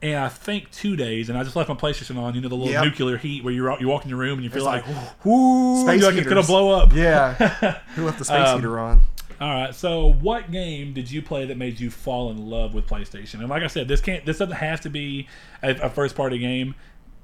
[0.00, 2.34] And I think two days, and I just left my PlayStation on.
[2.34, 2.84] You know the little Yep.
[2.84, 5.24] nuclear heat where you you walk in your room and you feel It's like, like,
[5.24, 6.92] whoo, Space like it's gonna blow up.
[6.92, 7.32] yeah.
[7.96, 9.02] Who left the space Um, heater on?
[9.40, 9.74] All right.
[9.74, 13.34] So, what game did you play that made you fall in love with PlayStation?
[13.40, 14.24] And like I said, this can't.
[14.24, 15.26] This doesn't have to be
[15.62, 16.74] a, a first party game.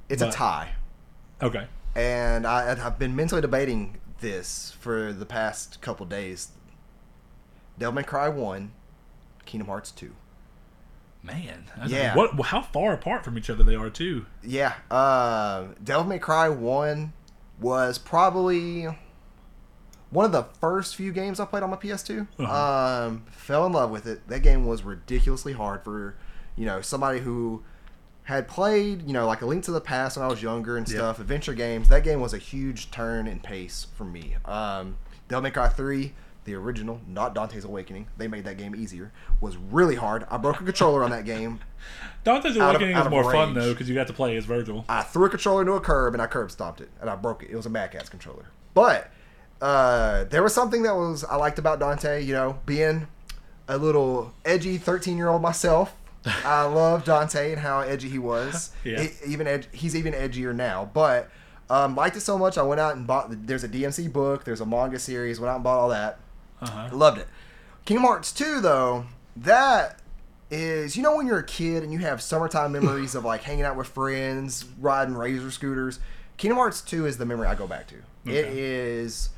[0.09, 0.71] It's a tie.
[1.43, 1.67] Okay.
[1.97, 6.49] And I, I've been mentally debating this for the past couple days.
[7.79, 8.73] Devil May Cry 1,
[9.45, 10.13] Kingdom Hearts 2.
[11.25, 11.65] Man.
[11.87, 12.15] Yeah.
[12.15, 12.39] What?
[12.47, 14.27] How far apart from each other they are too?
[14.43, 17.13] Yeah, uh, Devil May Cry 1
[17.61, 18.87] was probably
[20.11, 22.27] one of the first few games I played on my PS2.
[22.39, 23.07] Uh-huh.
[23.07, 24.27] Um, fell in love with it.
[24.29, 26.17] That game was ridiculously hard for,
[26.57, 27.63] you know, somebody who
[28.25, 30.89] had played, you know, like A Link to the Past when I was younger and
[30.89, 30.97] Yep.
[30.97, 31.89] stuff, adventure games.
[31.89, 34.37] That game was a huge turn in pace for me.
[34.45, 34.97] Um,
[35.29, 36.13] Devil May Cry 3,
[36.45, 40.27] the original, not Dante's Awakening, they made that game easier, was really hard.
[40.31, 41.61] I broke a controller on that game.
[42.25, 44.37] Dante's Out of- Awakening out is of more fun though because you got to play
[44.37, 44.85] as Virgil.
[44.89, 47.43] I threw a controller into a curb and I curb stomped it and I broke
[47.43, 47.51] it.
[47.51, 48.47] It was a Mad Catz controller.
[48.75, 49.11] But
[49.61, 52.23] uh, there was something that was I liked about Dante.
[52.23, 53.07] You know, being
[53.69, 55.95] a little edgy thirteen year old myself,
[56.27, 58.71] I love Dante and how edgy he was.
[58.85, 59.03] Yeah.
[59.03, 60.91] He- even ed- he's even edgier now.
[60.93, 61.31] But
[61.71, 63.47] um, liked it so much, I went out and bought.
[63.47, 64.45] There's a DMC book.
[64.45, 65.41] There's a manga series.
[65.41, 66.19] Went out and bought all that.
[66.61, 66.89] Uh-huh.
[66.93, 67.29] Loved it.
[67.85, 70.01] Kingdom Hearts 2, though, that
[70.51, 73.65] is, you know, when you're a kid and you have summertime memories of like hanging
[73.65, 76.01] out with friends, riding razor scooters.
[76.37, 77.97] Kingdom Hearts 2 is the memory I go back to.
[78.27, 78.53] It Okay.
[78.59, 79.29] is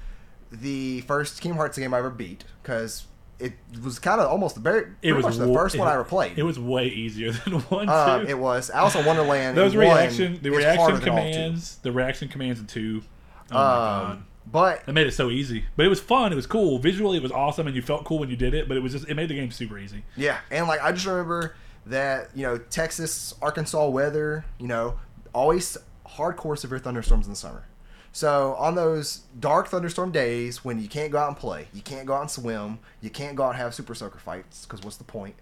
[0.53, 3.05] the first Kingdom Hearts game I ever beat because
[3.39, 3.53] it
[3.83, 6.39] was kind of almost the very, It was the first one I ever played.
[6.39, 7.89] It was way easier than one.
[7.89, 8.29] Uh, two.
[8.29, 9.57] it was Alice in Wonderland.
[9.57, 11.23] Those reaction, the reaction harder than all two.
[11.33, 13.03] commands, the reaction commands in two.
[13.51, 14.11] Oh my god.
[14.13, 16.33] Um, but It made it so easy, but it was fun.
[16.33, 16.79] It was cool.
[16.79, 18.69] Visually, it was awesome, and you felt cool when you did it.
[18.69, 20.05] But it was just it made the game super easy.
[20.17, 24.99] Yeah, and like I just remember that you know Texas, Arkansas weather, you know,
[25.33, 25.77] always
[26.07, 27.65] hardcore severe thunderstorms in the summer.
[28.13, 32.07] So on those dark thunderstorm days when you can't go out and play, you can't
[32.07, 34.97] go out and swim, you can't go out and have super soaker fights because what's
[34.97, 35.35] the point?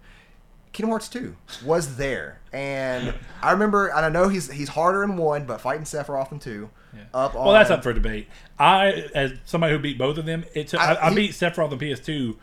[0.73, 5.15] Kingdom Hearts 2 was there, and I remember, and I know he's he's harder in
[5.15, 6.69] one, but fighting Sephiroth in two,
[7.13, 8.27] up on Well, that's up for debate.
[8.59, 11.31] I, as somebody who beat both of them, it took, I, I- I, he- beat
[11.31, 12.35] Sephiroth on PS2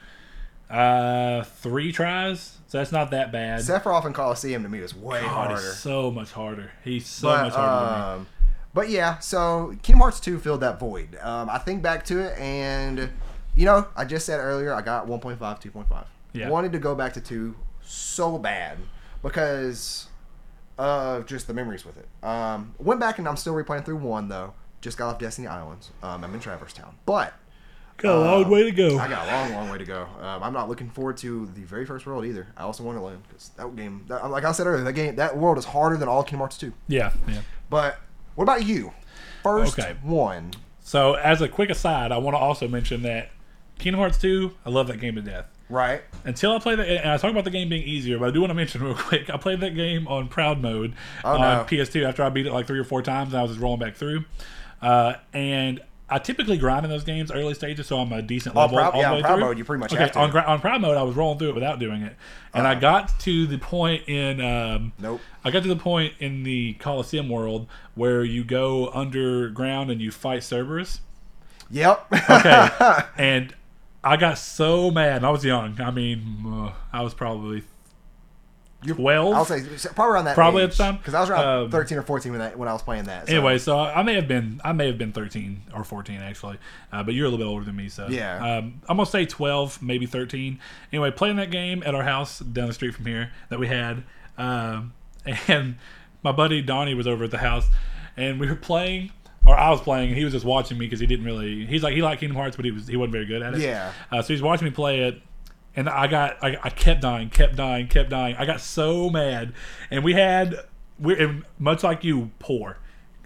[0.70, 3.60] uh, three tries, so that's not that bad.
[3.60, 5.56] Sephiroth and Coliseum to me was way God, harder.
[5.60, 6.70] so much harder.
[6.82, 8.20] He's so but, much harder than me.
[8.20, 8.26] um,
[8.74, 11.18] but yeah, so Kingdom Hearts 2 filled that void.
[11.20, 13.10] Um, I think back to it, and
[13.54, 16.04] you know, I just said earlier I got 1.5, 2.5.
[16.32, 16.48] Yeah.
[16.48, 18.78] Wanted to go back to 2 so bad
[19.22, 20.06] because
[20.78, 22.08] of just the memories with it.
[22.26, 24.54] Um, went back and I'm still replaying through 1 though.
[24.80, 25.90] Just got off Destiny Islands.
[26.02, 26.96] Um, I'm in Traverse Town.
[27.06, 27.34] But
[27.98, 28.98] Got a long uh, way to go.
[28.98, 30.08] I got a long, long way to go.
[30.20, 32.48] Um, I'm not looking forward to the very first world either.
[32.56, 35.56] Alice in Wonderland because that game, that, like I said earlier, that game, that world
[35.58, 36.72] is harder than all Kingdom Hearts 2.
[36.88, 37.42] yeah, yeah.
[37.70, 38.00] But
[38.34, 38.92] what about you?
[39.44, 39.94] First Okay.
[40.02, 40.52] one.
[40.80, 43.30] So, as a quick aside, I want to also mention that
[43.82, 45.46] Kingdom Hearts 2, I love that game to death.
[45.68, 46.02] Right.
[46.24, 48.40] Until I play that, and I talk about the game being easier, but I do
[48.40, 51.64] want to mention real quick, I played that game on Proud Mode Oh, on no.
[51.64, 53.80] PS2 after I beat it like three or four times, and I was just rolling
[53.80, 54.24] back through.
[54.80, 55.80] Uh, and
[56.10, 58.76] I typically grind in those games early stages, so I'm a decent On level.
[58.78, 59.44] proud- all yeah, the on way proud through.
[59.46, 60.18] mode, you pretty much okay, have to.
[60.18, 62.16] On, on proud mode, I was rolling through it without doing it,
[62.52, 62.80] and I Uh-huh.
[62.80, 64.40] got to the point in.
[64.42, 65.20] Um, Nope.
[65.42, 70.10] I got to the point in the Coliseum world where you go underground and you
[70.10, 71.00] fight Cerberus.
[71.70, 72.06] Yep.
[72.30, 72.68] Okay,
[73.16, 73.54] and
[74.04, 75.24] I got so mad.
[75.24, 75.80] I was young.
[75.80, 77.62] I mean, uh, I was probably
[78.82, 79.34] You're- twelve.
[79.34, 79.62] I'll say
[79.94, 80.34] probably around that.
[80.34, 80.96] Probably at the time.
[80.96, 83.28] because I was around Um, thirteen or fourteen when that when I was playing that.
[83.28, 86.58] so- Anyway, so I may have been I may have been 13 or 14 actually,
[86.92, 88.38] uh, but you're a little bit older than me, so Yeah.
[88.58, 90.58] Um, I'm gonna say 12, maybe 13.
[90.92, 94.02] Anyway, playing that game at our house down the street from here that we had,
[94.36, 94.94] um,
[95.46, 95.76] and
[96.24, 97.68] my buddy Donnie was over at the house,
[98.16, 99.12] and we were playing.
[99.44, 101.66] Or I was playing, and he was just watching me because he didn't really.
[101.66, 103.60] He's like he liked Kingdom Hearts, but he was he wasn't very good at it.
[103.60, 103.92] Yeah.
[104.10, 105.20] Uh, so he's watching me play it,
[105.74, 108.36] and I got I, I kept dying, kept dying, kept dying.
[108.38, 109.52] I got so mad,
[109.90, 110.56] and we had
[110.98, 112.78] we and much like you, poor.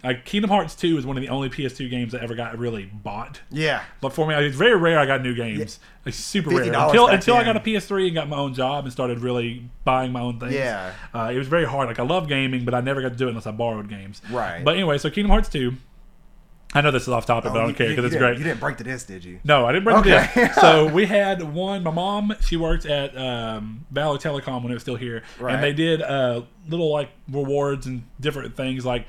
[0.02, 2.84] Like Kingdom Hearts Two is one of the only PS2 games that ever got really
[2.84, 3.40] bought.
[3.50, 3.82] Yeah.
[4.00, 5.80] But for me, it's very rare I got new games.
[6.04, 8.84] Like super rare $50 until until I got a PS3 and got my own job
[8.84, 10.54] and started really buying my own things.
[10.54, 10.92] Yeah.
[11.12, 11.88] uh, it was very hard.
[11.88, 14.22] Like I love gaming, but I never got to do it unless I borrowed games.
[14.30, 14.64] Right.
[14.64, 15.72] But anyway, so Kingdom Hearts Two.
[16.76, 18.38] I know this is off topic, but I Oh, don't you- care because it's great.
[18.38, 19.40] You didn't break the disc, did you?
[19.44, 20.28] No, I didn't break Okay.
[20.34, 20.52] it in.
[20.60, 21.82] So we had one.
[21.82, 25.54] My mom, she worked at um, Valor Telecom when it was still here, Right.
[25.54, 28.84] and they did uh, little like rewards and different things.
[28.84, 29.06] Like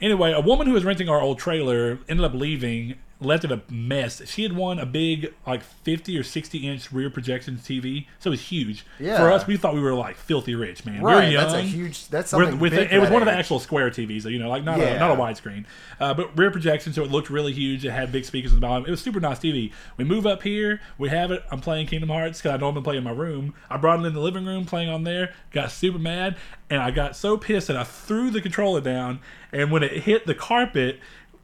[0.00, 3.62] anyway, a woman who was renting our old trailer ended up leaving, left it a
[3.70, 4.20] mess.
[4.26, 8.32] She had won a big like fifty or sixty inch rear projection TV, so it
[8.32, 8.84] was huge.
[9.00, 9.16] Yeah.
[9.18, 10.96] For us, we thought we were like filthy rich, man.
[10.96, 11.32] we were Right.
[11.32, 11.42] young.
[11.44, 12.08] That's a huge.
[12.08, 12.58] That's something.
[12.58, 14.64] with big it, it was one of the actual square TVs, so, you know, like
[14.64, 15.64] not a not a widescreen,
[15.98, 17.84] uh, but rear projection, so it looked really huge.
[17.86, 18.84] It had big speakers in the bottom.
[18.86, 19.72] It was super nice TV.
[19.96, 21.42] We move up here, we have it.
[21.50, 23.54] I'm playing Kingdom Hearts because I normally play in my room.
[23.70, 25.32] I brought it in the living room, playing on there.
[25.52, 26.36] Got super mad,
[26.68, 29.20] and I got so pissed that I threw the controller down.
[29.52, 31.00] And when it hit the carpet,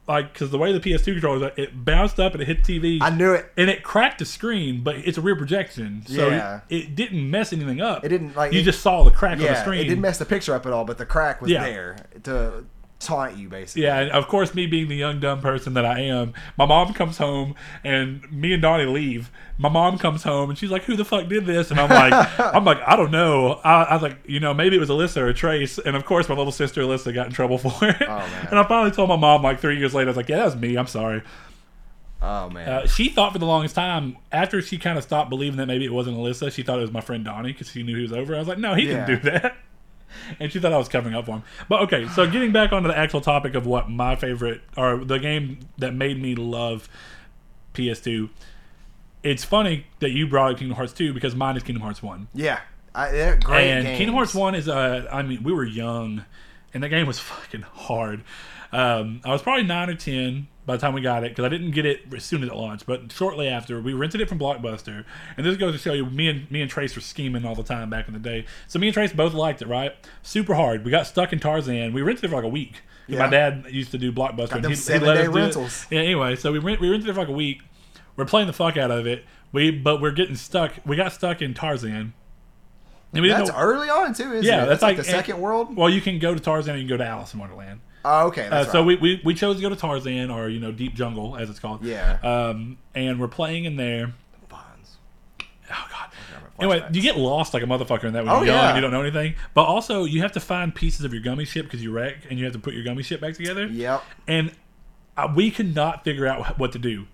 [0.07, 2.79] like because the way the PS2 controller, is, it bounced up and it hit the
[2.79, 3.51] TV I knew it.
[3.57, 6.59] and it cracked the screen, but it's a rear projection, so Yeah.
[6.69, 8.03] it didn't mess anything up.
[8.03, 9.79] It didn't, like, you it- just saw the crack on the screen.
[9.81, 11.63] It didn't mess the picture up at all, but the crack was Yeah.
[11.63, 12.65] there to
[13.03, 13.83] taunt you, basically.
[13.83, 16.93] Yeah, and of course, me being the young dumb person that I am, my mom
[16.93, 19.29] comes home and me and Donnie leave.
[19.57, 22.39] My mom comes home and she's like, "Who the fuck did this?" And I'm like,
[22.39, 25.17] "I'm like, I don't know." I, I was like, you know, maybe it was Alyssa
[25.17, 25.77] or Trace.
[25.77, 27.97] And of course, my little sister Alyssa got in trouble for it.
[28.01, 28.47] Oh, man.
[28.49, 30.45] And I finally told my mom like three years later, I was like, "Yeah, that
[30.45, 30.75] was me.
[30.75, 31.21] I'm sorry."
[32.25, 32.69] Oh man.
[32.69, 35.83] Uh, she thought for the longest time after she kind of stopped believing that maybe
[35.83, 38.13] it wasn't Alyssa, she thought it was my friend Donnie because she knew he was
[38.13, 38.33] over.
[38.33, 39.05] I was like, "No, he Yeah.
[39.05, 39.57] didn't do that."
[40.39, 41.43] and she thought I was covering up for him.
[41.69, 45.19] But okay, so getting back onto the actual topic of what my favorite or the
[45.19, 46.89] game that made me love
[47.73, 48.29] PS2.
[49.23, 52.27] It's funny that you brought up Kingdom Hearts 2 because mine is Kingdom Hearts 1.
[52.33, 52.59] yeah.
[52.95, 53.97] I, they're great and games.
[53.97, 56.25] Kingdom Hearts 1 is uh I mean, we were young
[56.73, 58.23] and that game was fucking hard.
[58.71, 61.49] Um, I was probably 9 or 10 by the time we got it because I
[61.49, 64.39] didn't get it as soon as it launched, but shortly after we rented it from
[64.39, 65.03] Blockbuster.
[65.35, 67.63] And this goes to show you, me and me and Trace were scheming all the
[67.63, 68.45] time back in the day.
[68.67, 69.93] So me and Trace both liked it, right?
[70.21, 70.85] Super hard.
[70.85, 71.93] We got stuck in Tarzan.
[71.93, 72.81] We rented it for like a week.
[73.07, 73.19] Yeah.
[73.19, 74.53] My dad used to do Blockbuster.
[74.53, 75.41] and them he'd- he'd seven let day us do it.
[75.41, 75.87] rentals.
[75.89, 77.61] Yeah, anyway, so we rent, we rented it for like a week.
[78.15, 79.25] We're playing the fuck out of it.
[79.51, 80.73] We but we're getting stuck.
[80.85, 82.13] We got stuck in Tarzan.
[83.15, 84.67] And we That's know, early on too, isn't yeah, it?
[84.67, 85.75] that's like, like the second world.
[85.75, 87.81] well, you can go to Tarzan and you can go to Alice in Wonderland.
[88.05, 88.47] Oh, okay.
[88.47, 88.87] Uh, so right.
[88.87, 91.59] we, we we chose to go to Tarzan or you know Deep Jungle as it's
[91.59, 91.83] called.
[91.83, 92.17] Yeah.
[92.21, 94.13] Um, and we're playing in there.
[94.49, 94.97] Bonds.
[95.71, 96.09] Oh god.
[96.59, 98.67] Anyway, you get lost like a motherfucker in that when Oh, you're young yeah.
[98.69, 99.35] and you don't know anything.
[99.53, 102.37] But also, you have to find pieces of your gummy ship because you wreck, and
[102.37, 103.65] you have to put your gummy ship back together.
[103.65, 104.03] Yep.
[104.27, 104.51] And
[105.17, 107.07] uh, we could not figure out what to do.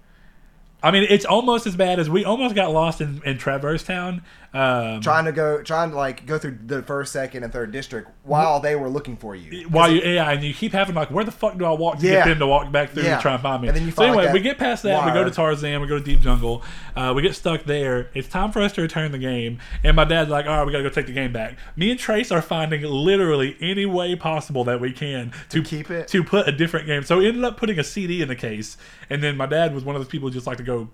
[0.83, 4.23] I mean, it's almost as bad as we almost got lost in, in Traverse Town.
[4.51, 8.09] Um, Trying to go, trying to like go through the first, second, and third district
[8.23, 9.69] while they were looking for you.
[9.69, 12.05] while you yeah, and you keep having like, where the fuck do I walk to
[12.07, 12.13] Yeah.
[12.23, 13.17] get them to walk back through Yeah.
[13.17, 13.67] to try and find me?
[13.67, 15.05] And then you so anyway, like, we get past that.
[15.05, 15.79] We go to Tarzan.
[15.81, 16.63] We go to Deep Jungle.
[16.95, 18.09] Uh, we get stuck there.
[18.15, 19.59] It's time for us to return the game.
[19.83, 21.57] And my dad's like, all right, we gotta go take the game back.
[21.75, 26.07] Me and Trace are finding literally any way possible that we can to keep it?
[26.07, 27.03] to put a different game.
[27.03, 28.77] So we ended up putting a CD in the case.
[29.11, 30.89] And then my dad was one of those people who just like to go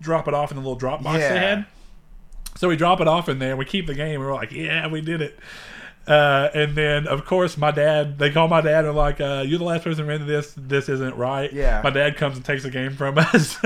[0.00, 1.32] drop it off in the little drop box Yeah.
[1.32, 1.66] they had.
[2.60, 3.56] So we drop it off in there.
[3.56, 4.20] We keep the game.
[4.20, 5.38] We're like, yeah, we did it.
[6.06, 8.18] Uh, and then, of course, my dad.
[8.18, 10.52] They call my dad and like, uh, "You're the last person to render this.
[10.58, 11.80] This isn't right." Yeah.
[11.82, 13.56] My dad comes and takes the game from us.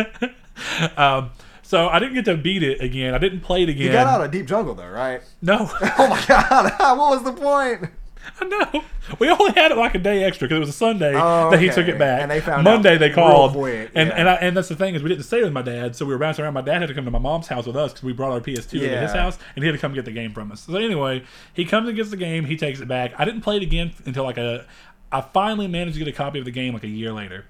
[0.97, 1.33] um,
[1.63, 3.15] so I didn't get to beat it again.
[3.15, 3.87] I didn't play it again.
[3.87, 5.23] You got out of deep jungle though, right?
[5.43, 5.69] no,
[5.99, 6.73] Oh my god!
[6.97, 7.91] what was the point?
[8.41, 8.85] I know.
[9.19, 11.61] We only had it like a day extra because it was a Sunday Oh, that
[11.61, 11.75] he okay.
[11.75, 12.23] took it back.
[12.23, 14.15] And they found Monday they called, and yeah.
[14.15, 16.13] and I, and that's the thing is we didn't stay with my dad, so we
[16.13, 16.55] were bouncing around.
[16.55, 18.41] My dad had to come to my mom's house with us because we brought our
[18.41, 20.63] PS2 to his house, and he had to come get the game from us.
[20.63, 22.45] So anyway, he comes and gets the game.
[22.47, 23.13] He takes it back.
[23.19, 24.67] I didn't play it again until like a.
[25.13, 27.45] I finally managed to get a copy of the game like a year later.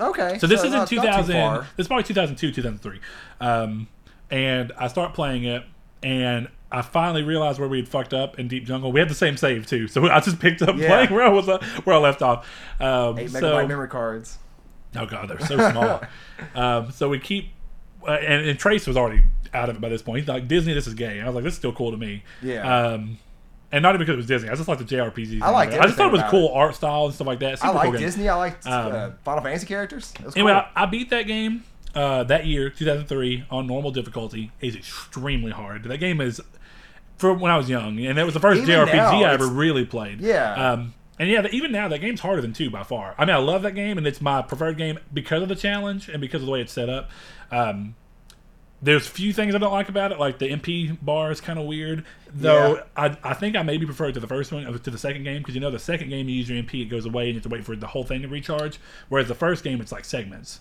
[0.00, 0.38] Okay.
[0.38, 1.60] So this is in not- too 2000.
[1.76, 3.00] This is probably 2002, 2003.
[3.40, 3.88] Um,
[4.30, 5.62] and I start playing it,
[6.02, 8.90] and I finally realized where we had fucked up in Deep Jungle.
[8.92, 10.88] We had the same save too, so I just picked up Yeah.
[10.88, 12.48] playing where I was uh, where I left off.
[12.80, 14.38] Um, Eight so, megabyte memory cards.
[14.96, 16.02] Oh god, they're so small.
[16.54, 17.50] um, so we keep,
[18.06, 19.22] uh, and, and Trace was already
[19.54, 20.20] out of it by this point.
[20.20, 21.18] He's like Disney, this is gay.
[21.18, 22.22] And I was like, this is still cool to me.
[22.42, 22.62] Yeah.
[22.88, 23.18] Um,
[23.70, 24.50] and not even because it was Disney.
[24.50, 25.40] I just like the JRPGs.
[25.40, 27.52] I liked I just thought it was cool art style and stuff like that.
[27.52, 27.98] I Super like cool.
[28.00, 28.28] Disney.
[28.28, 30.12] I like Um, uh, Final Fantasy characters.
[30.20, 30.62] It Anyway, cool.
[30.76, 31.64] I, I beat that game
[31.94, 34.50] uh, that year, 2003, on normal difficulty.
[34.60, 35.84] It's extremely hard.
[35.84, 36.40] That game is
[37.22, 39.46] from when I was young, and it was the first Even JRPG now, I ever
[39.46, 40.20] really played.
[40.20, 40.72] Yeah.
[40.72, 43.14] Um, and yeah, even now that game's harder than two by far.
[43.16, 46.08] I mean, I love that game, and it's my preferred game because of the challenge
[46.08, 47.10] and because of the way it's set up.
[47.52, 47.94] Um,
[48.82, 51.66] there's few things I don't like about it, like the MP bar is kind of
[51.66, 52.04] weird.
[52.34, 52.82] Though Yeah.
[52.96, 55.22] I, I think I maybe prefer it to the first one, uh, to the second
[55.22, 57.34] game, because you know the second game you use your MP, it goes away, and
[57.34, 58.80] you have to wait for the whole thing to recharge.
[59.08, 60.58] Whereas the first game, it's like segments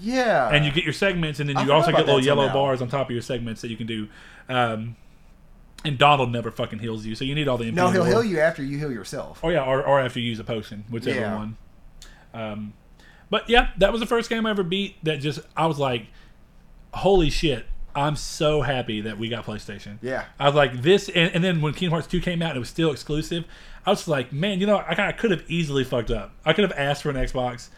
[0.00, 0.48] yeah.
[0.50, 2.52] and you get your segments, and then you also get little yellow now.
[2.52, 4.08] bars on top of your segments that you can do.
[4.48, 4.96] Um,
[5.84, 7.64] and Donald never fucking heals you, so you need all the.
[7.70, 9.40] MP no, he'll heal you after you heal yourself.
[9.42, 11.36] Oh yeah, or, or after you use a potion, whichever Yeah.
[11.36, 11.56] one.
[12.34, 12.72] Um,
[13.30, 15.02] but yeah, that was the first game I ever beat.
[15.04, 16.06] That just I was like,
[16.92, 17.66] holy shit!
[17.94, 19.98] I'm so happy that we got PlayStation.
[20.02, 20.24] Yeah.
[20.38, 22.60] I was like this, and, and then when Kingdom Hearts 2 came out, and it
[22.60, 23.44] was still exclusive.
[23.86, 26.32] I was like, man, you know, I, I could have easily fucked up.
[26.44, 27.70] I could have asked for an Xbox.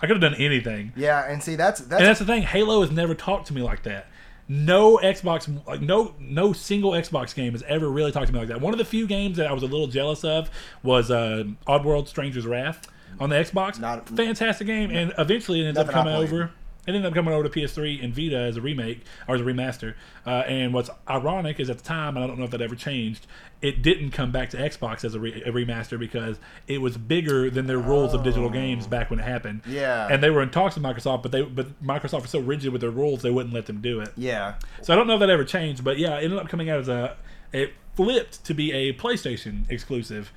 [0.00, 0.92] I could have done anything.
[0.96, 2.42] Yeah, and see that's that's And that's the thing.
[2.42, 4.06] Halo has never talked to me like that.
[4.46, 8.48] No Xbox, like no no single Xbox game has ever really talked to me like
[8.48, 8.60] that.
[8.60, 10.50] One of the few games that I was a little jealous of
[10.82, 12.86] was uh, Oddworld: Stranger's Wrath
[13.18, 13.80] on the Xbox.
[13.80, 16.50] Not- fantastic game, and eventually it ends up coming over.
[16.86, 19.44] It ended up coming over to PS3 and Vita as a remake or as a
[19.44, 19.94] remaster.
[20.26, 22.74] Uh, and what's ironic is at the time, and I don't know if that ever
[22.74, 23.26] changed,
[23.62, 27.48] it didn't come back to Xbox as a, re- a remaster because it was bigger
[27.48, 29.62] than their rules of digital games back when it happened.
[29.66, 30.08] Yeah.
[30.10, 32.82] And they were in talks with Microsoft, but they but Microsoft was so rigid with
[32.82, 34.12] their rules they wouldn't let them do it.
[34.16, 34.54] yeah.
[34.82, 36.80] So I don't know if that ever changed, but yeah, it ended up coming out
[36.80, 37.16] as a
[37.52, 40.32] it flipped to be a PlayStation exclusive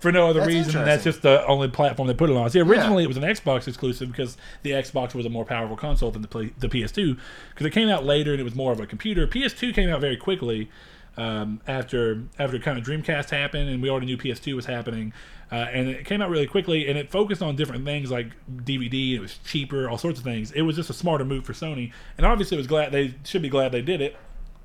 [0.00, 0.84] for no other That's reason.
[0.84, 2.48] That's just the only platform they put it on.
[2.50, 6.10] See, originally it was an Xbox exclusive because the Xbox was a more powerful console
[6.10, 7.18] than the play, the PS2
[7.50, 9.26] because it came out later and it was more of a computer.
[9.26, 10.70] PS2 came out very quickly
[11.16, 15.12] um, after after kind of Dreamcast happened and we already knew PS2 was happening.
[15.52, 19.14] Uh, and it came out really quickly, and it focused on different things like DVD.
[19.14, 20.52] It was cheaper, all sorts of things.
[20.52, 23.42] It was just a smarter move for Sony, and obviously, it was glad they should
[23.42, 24.16] be glad they did it.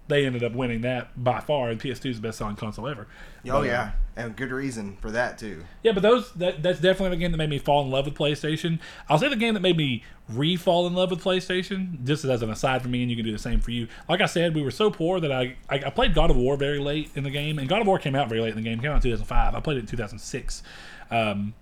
[0.07, 3.07] They ended up winning that by far, and PS2 is the best selling console ever.
[3.47, 5.63] Oh But, yeah, and good reason for that too.
[5.83, 8.13] yeah, but those that, that's definitely the game that made me fall in love with
[8.15, 8.79] PlayStation.
[9.09, 12.49] I'll say the game that made me re-fall in love with PlayStation, just as an
[12.49, 13.87] aside for me, and you can do the same for you.
[14.09, 16.55] Like I said, we were so poor that I, I I played God of War
[16.57, 18.61] very late in the game, and God of War came out very late in the
[18.63, 18.79] game.
[18.79, 19.53] It came out in 2005.
[19.55, 20.63] I played it in 2006.
[21.11, 21.53] Um,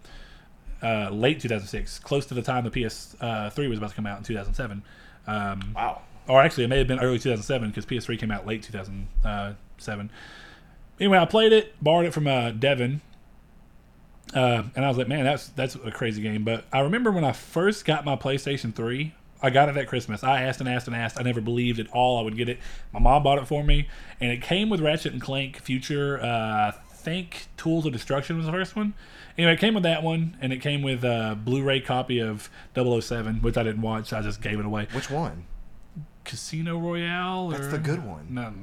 [0.82, 4.24] uh, late 2006, close to the time the PS3 was about to come out in
[4.26, 4.84] 2007.
[5.28, 6.02] Um, Wow.
[6.28, 10.10] or actually, it may have been early 2007 because PS3 came out late 2007.
[11.04, 13.02] Anyway, I played it, borrowed it from uh, Devin,
[14.34, 16.46] uh, and I was like, man, that's that's a crazy game.
[16.46, 20.24] But I remember when I first got my PlayStation 3, I got it at Christmas.
[20.24, 21.20] I asked and asked and asked.
[21.20, 22.58] I never believed at all I would get it.
[22.94, 23.90] My mom bought it for me,
[24.22, 26.22] and it came with Ratchet and Clank Future.
[26.24, 28.94] Uh, I think Tools of Destruction was the first one.
[29.38, 33.42] Anyway, it came with that one, and it came with a Blu-ray copy of 007,
[33.42, 34.14] which I didn't watch.
[34.14, 34.88] I just gave it away.
[34.94, 35.48] Which one?
[36.24, 37.50] Casino Royale.
[37.50, 38.28] That's the good one.
[38.30, 38.54] No,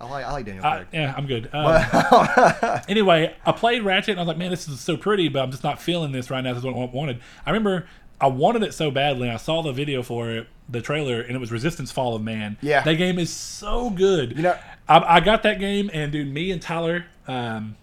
[0.00, 1.48] I like I like Daniel I, yeah, I'm good.
[1.54, 5.40] Um, anyway, I played Ratchet and I was like, man, this is so pretty, but
[5.42, 6.52] I'm just not feeling this right now.
[6.52, 7.20] This is what I wanted.
[7.46, 7.86] I remember
[8.20, 9.28] I wanted it so badly.
[9.30, 12.56] I saw the video for it, the trailer, and it was Resistance Fall of Man.
[12.60, 12.82] Yeah.
[12.82, 14.36] That game is so good.
[14.36, 17.76] You know- I, I got that game, and dude, me and Tyler, um,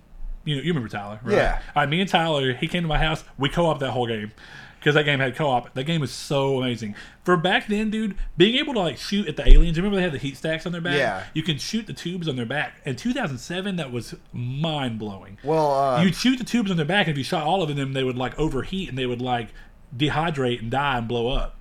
[0.45, 1.35] you know, you remember Tyler, right?
[1.35, 1.61] Yeah.
[1.75, 3.23] All right, me and Tyler, he came to my house.
[3.39, 4.31] We co-op that whole game
[4.81, 5.71] because that game had co-op.
[5.75, 6.95] That game was so amazing.
[7.23, 9.77] For back then, dude, being able to like shoot at the aliens.
[9.77, 10.97] Remember they had the heat stacks on their back.
[10.97, 11.23] Yeah.
[11.35, 12.81] You can shoot the tubes on their back.
[12.83, 15.37] In 2007, that was mind blowing.
[15.43, 17.75] Well, uh, You'd shoot the tubes on their back, and if you shot all of
[17.75, 19.49] them, they would like overheat and they would like
[19.95, 21.57] dehydrate and die and blow up.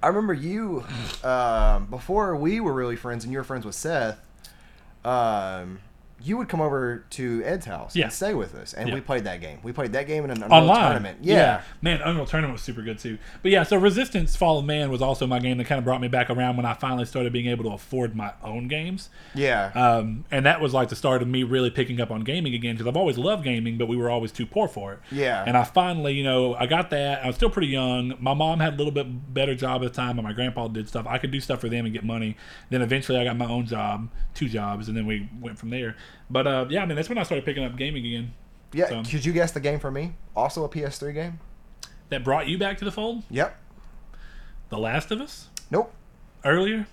[0.00, 0.84] I remember you
[1.24, 4.20] um, before we were really friends, and you were friends with Seth.
[5.04, 5.80] Um,
[6.24, 8.04] you would come over to Ed's house Yeah.
[8.04, 8.94] and stay with us, and Yeah.
[8.94, 9.58] we played that game.
[9.62, 11.18] We played that game in an Unreal Online tournament.
[11.22, 11.62] Yeah.
[11.80, 13.18] man, Unreal Tournament was super good too.
[13.42, 16.00] But yeah, so Resistance: Fall of Man was also my game that kind of brought
[16.00, 19.10] me back around when I finally started being able to afford my own games.
[19.34, 22.54] yeah, Um, and that was like the start of me really picking up on gaming
[22.54, 24.98] again because I've always loved gaming, but we were always too poor for it.
[25.10, 25.42] Yeah.
[25.46, 27.24] And I finally, you know, I got that.
[27.24, 28.14] I was still pretty young.
[28.20, 30.88] My mom had a little bit better job at the time, and my grandpa did
[30.88, 31.06] stuff.
[31.06, 32.36] I could do stuff for them and get money.
[32.70, 35.96] Then eventually, I got my own job, two jobs, and then we went from there.
[36.30, 38.34] But uh, yeah, I mean, that's when I started picking up gaming again.
[38.72, 38.88] yeah.
[38.88, 40.14] so- Could you guess the game for me?
[40.34, 41.40] Also a PS3 game.
[42.08, 43.22] that brought you back to the fold?
[43.30, 43.56] Yep.
[44.70, 45.92] The Last of Us Nope.
[46.44, 46.86] earlier.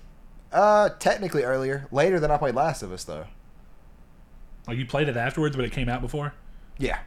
[0.51, 3.25] Uh, technically earlier, later than I played Last of Us though.
[4.67, 6.33] Like you played it afterwards, but it came out before.
[6.77, 6.99] Yeah.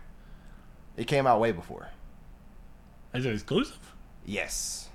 [0.96, 1.88] It came out way before.
[3.14, 3.78] Is it exclusive?
[4.24, 4.88] Yes.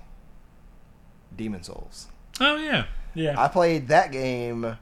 [1.36, 2.08] Demon Souls.
[2.40, 3.34] Oh yeah, yeah.
[3.40, 4.76] I played that game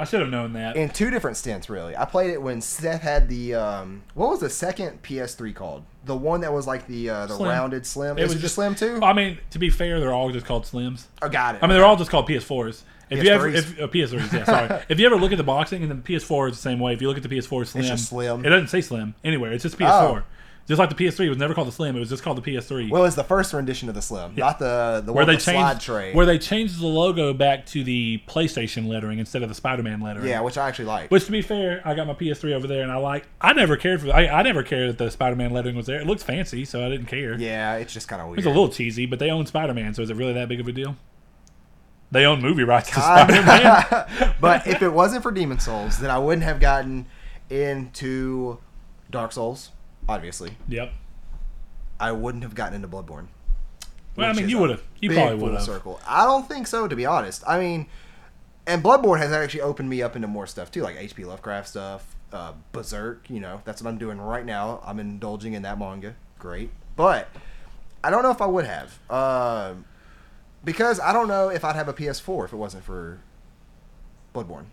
[0.00, 0.76] I should have known that.
[0.76, 1.96] in two different stints really.
[1.96, 5.84] I played it when Seth had the um what was the second PS3 called?
[6.06, 7.50] The one that was like the uh, the Slim.
[7.50, 8.18] rounded slim.
[8.18, 9.00] It Is was it just slim too?
[9.02, 11.04] I mean, to be fair, they're all just called Slims.
[11.20, 11.62] Oh, got it.
[11.62, 12.82] I mean, they're all just called PS4s.
[13.10, 13.54] If you ever, PS3s?
[13.56, 14.82] if uh, PS3s, yeah, sorry.
[14.88, 16.94] if you ever look at the boxing and the PS4 is the same way.
[16.94, 18.44] If you look at the PS4 Slim, just Slim.
[18.44, 19.52] It doesn't say Slim anywhere.
[19.52, 19.90] It's just PS4.
[19.90, 20.22] Oh.
[20.70, 21.96] Just like the PS3 was never called the Slim.
[21.96, 22.90] It was just called the PS3.
[22.90, 25.44] Well, it's the first rendition of the slim, not the the where one they with
[25.44, 26.12] the slide changed tray.
[26.12, 30.28] where they changed the logo back to the PlayStation lettering instead of the Spider-Man lettering.
[30.28, 31.10] yeah, which I actually like.
[31.10, 33.26] Which, to be fair, I got my PS3 over there, and I like.
[33.40, 34.12] I never cared for.
[34.12, 36.00] I, I never cared that the Spider-Man lettering was there.
[36.00, 37.34] It looks fancy, so I didn't care.
[37.34, 38.38] yeah, it's just kind of weird.
[38.38, 40.68] It's a little cheesy, but they own Spider-Man, so is it really that big of
[40.68, 40.94] a deal?
[42.12, 44.34] They own movie rights to Spider-Man.
[44.40, 47.06] but if it wasn't for Demon Souls, then I wouldn't have gotten
[47.48, 48.58] into
[49.10, 49.72] Dark Souls.
[50.08, 50.92] Obviously, yep.
[51.98, 53.26] I wouldn't have gotten into Bloodborne.
[54.16, 54.82] Well, I mean, you would have.
[55.00, 55.62] You probably would have.
[55.62, 56.00] Circle.
[56.06, 57.44] I don't think so, to be honest.
[57.46, 57.86] I mean,
[58.66, 61.24] and Bloodborne has actually opened me up into more stuff too, like H.P.
[61.24, 63.30] Lovecraft stuff, uh, Berserk.
[63.30, 64.80] You know, that's what I'm doing right now.
[64.84, 66.16] I'm indulging in that manga.
[66.38, 67.28] Great, but
[68.02, 69.84] I don't know if I would have, um,
[70.64, 73.20] because I don't know if I'd have a PS4 if it wasn't for
[74.34, 74.66] Bloodborne.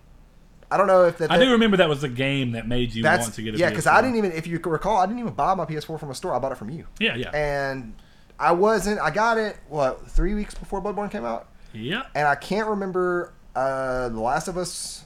[0.69, 1.31] I don't know if that.
[1.31, 3.69] I do remember that was the game that made you want to get a yeah,
[3.69, 4.31] because I didn't even.
[4.31, 6.33] If you recall, I didn't even buy my PS4 from a store.
[6.33, 7.95] I bought it from you, Yeah, yeah, and
[8.39, 8.99] I wasn't.
[8.99, 12.05] I got it what three weeks before Bloodborne came out yeah.
[12.15, 15.05] and I can't remember uh, The Last of Us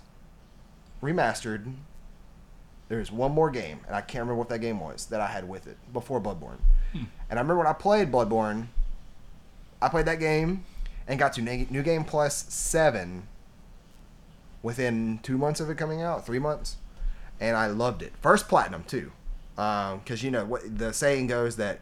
[1.02, 1.74] remastered.
[2.88, 5.48] There's one more game, and I can't remember what that game was that I had
[5.48, 6.60] with it before Bloodborne.
[6.92, 7.04] Hmm.
[7.30, 8.68] And I remember when I played Bloodborne,
[9.82, 10.66] I played that game
[11.08, 13.28] and got to New New Game Plus seven
[14.64, 16.78] within two months of it coming out, three months,
[17.40, 18.14] and I loved it.
[18.22, 19.12] First platinum too,
[19.58, 21.80] um, because you know what the saying goes that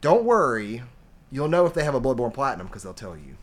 [0.00, 0.82] don't worry,
[1.30, 3.36] you'll know if they have a Bloodborne platinum because they'll tell you.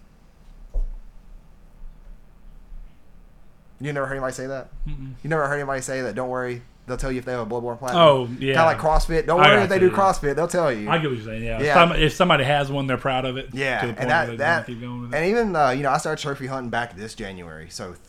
[3.80, 4.70] You never heard anybody say that?
[4.88, 5.16] Mm-mm.
[5.22, 6.16] You never heard anybody say that?
[6.16, 8.02] Don't worry, they'll tell you if they have a Bloodborne platinum.
[8.04, 8.56] Oh, yeah.
[8.56, 9.26] Kind of like CrossFit.
[9.26, 9.96] Don't I worry if they you, do.
[9.96, 10.90] CrossFit, they'll tell you.
[10.90, 11.44] I get what you're saying.
[11.44, 11.62] Yeah.
[11.62, 11.74] Yeah.
[11.74, 13.50] Some, if somebody has one, they're proud of it.
[13.54, 15.18] Yeah, To the point and where that that keep going with it.
[15.18, 18.00] and even uh, you know I started trophy hunting back this January, so th-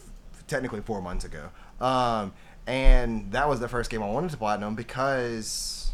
[0.47, 1.51] technically four months ago.
[1.81, 2.33] Um,
[2.66, 5.93] and that was the first game I wanted to platinum because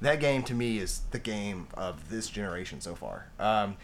[0.00, 3.28] that game to me is the game of this generation so far.
[3.38, 3.76] Um,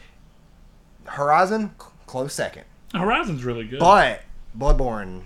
[1.05, 1.73] Horizon
[2.07, 3.79] close second, Horizon's really good.
[3.79, 4.23] but
[4.59, 5.25] Bloodborne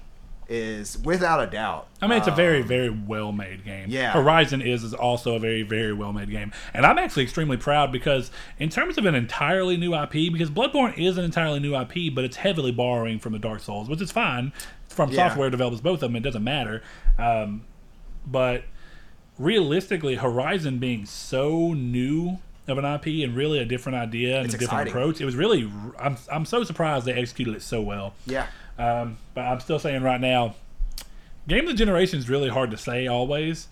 [0.50, 1.86] is without a doubt.
[2.02, 3.86] I mean, it's a um, very, very well made game.
[3.88, 4.12] Yeah.
[4.12, 6.52] Horizon is, is also a very, very well made game.
[6.74, 10.98] And I'm actually extremely proud because, in terms of an entirely new IP, because Bloodborne
[10.98, 14.10] is an entirely new IP, but it's heavily borrowing from the Dark Souls, which is
[14.10, 14.52] fine.
[14.88, 15.28] From Yeah.
[15.28, 16.82] software developers, both of them, it doesn't matter.
[17.16, 17.62] Um,
[18.26, 18.64] but
[19.38, 22.38] realistically, Horizon being so new
[22.68, 24.92] of an IP and really a different idea and It's a different exciting.
[25.02, 25.70] approach, it was really.
[25.98, 28.14] I'm, I'm so surprised they executed it so well.
[28.26, 28.46] yeah.
[28.80, 30.54] Um, but I'm still saying right now,
[31.48, 33.68] game of the generation is really hard to say always.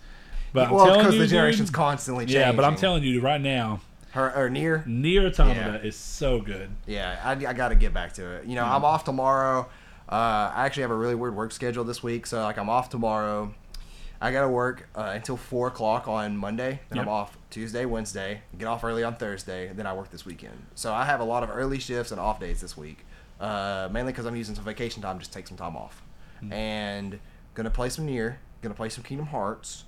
[0.53, 2.41] But I'm well, telling because you, the dude, generation's constantly changing.
[2.41, 2.51] yeah.
[2.51, 3.81] But I'm telling you right now,
[4.11, 4.83] her or near.
[4.87, 5.87] Nier Automata Yeah.
[5.87, 6.69] is so good.
[6.87, 8.45] Yeah, I, I got to get back to it.
[8.45, 8.71] You know, Hmm.
[8.73, 9.67] I'm off tomorrow.
[10.11, 12.89] Uh, I actually have a really weird work schedule this week, so like I'm off
[12.89, 13.53] tomorrow.
[14.21, 16.81] I got to work uh, until four o'clock on Monday.
[16.89, 18.41] Then I'm off Tuesday, Wednesday.
[18.57, 19.67] Get off early on Thursday.
[19.69, 20.65] And then I work this weekend.
[20.75, 23.05] So I have a lot of early shifts and off days this week.
[23.39, 26.01] Uh, mainly because I'm using some vacation time, just take some time off.
[26.39, 26.53] Hmm.
[26.53, 27.19] And
[27.53, 28.39] gonna play some Nier.
[28.61, 29.85] Gonna play some Kingdom Hearts.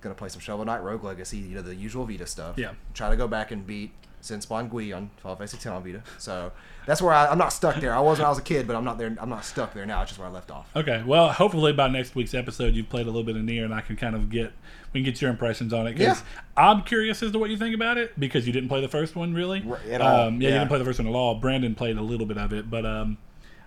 [0.00, 1.38] Gonna play some Shovel Knight Rogue Legacy.
[1.38, 2.56] You know the usual Vita stuff.
[2.58, 2.72] Yeah.
[2.92, 3.92] Try to go back and beat
[4.24, 6.02] Sinspawn Gui on Final Fantasy X on Vita.
[6.18, 6.52] So
[6.86, 7.94] that's where I, I'm not stuck there.
[7.94, 9.14] I was when I was a kid, but I'm not there.
[9.20, 10.02] I'm not stuck there now.
[10.02, 10.70] It's just where I left off.
[10.74, 13.74] Okay, well, hopefully by next week's episode, you've played a little bit of Nier, and
[13.74, 14.52] I can kind of get
[14.94, 15.98] we can get your impressions on it.
[15.98, 16.22] Because
[16.56, 19.14] I'm curious as to what you think about it because you didn't play the first
[19.16, 21.34] one really at all, Um, yeah, you didn't play the first one at all.
[21.34, 23.18] Brandon played a little bit of it, but um,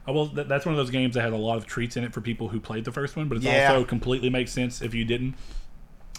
[0.08, 0.28] I will.
[0.28, 2.22] That, that's one of those games that has a lot of treats in it for
[2.22, 3.74] people who played the first one, but it Yeah.
[3.74, 5.36] also completely makes sense if you didn't.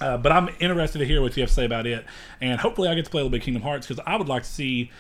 [0.01, 2.05] Uh, but I'm interested to hear what you have to say about it,
[2.41, 4.29] and hopefully I get to play a little bit of Kingdom Hearts because I would
[4.29, 4.93] like to see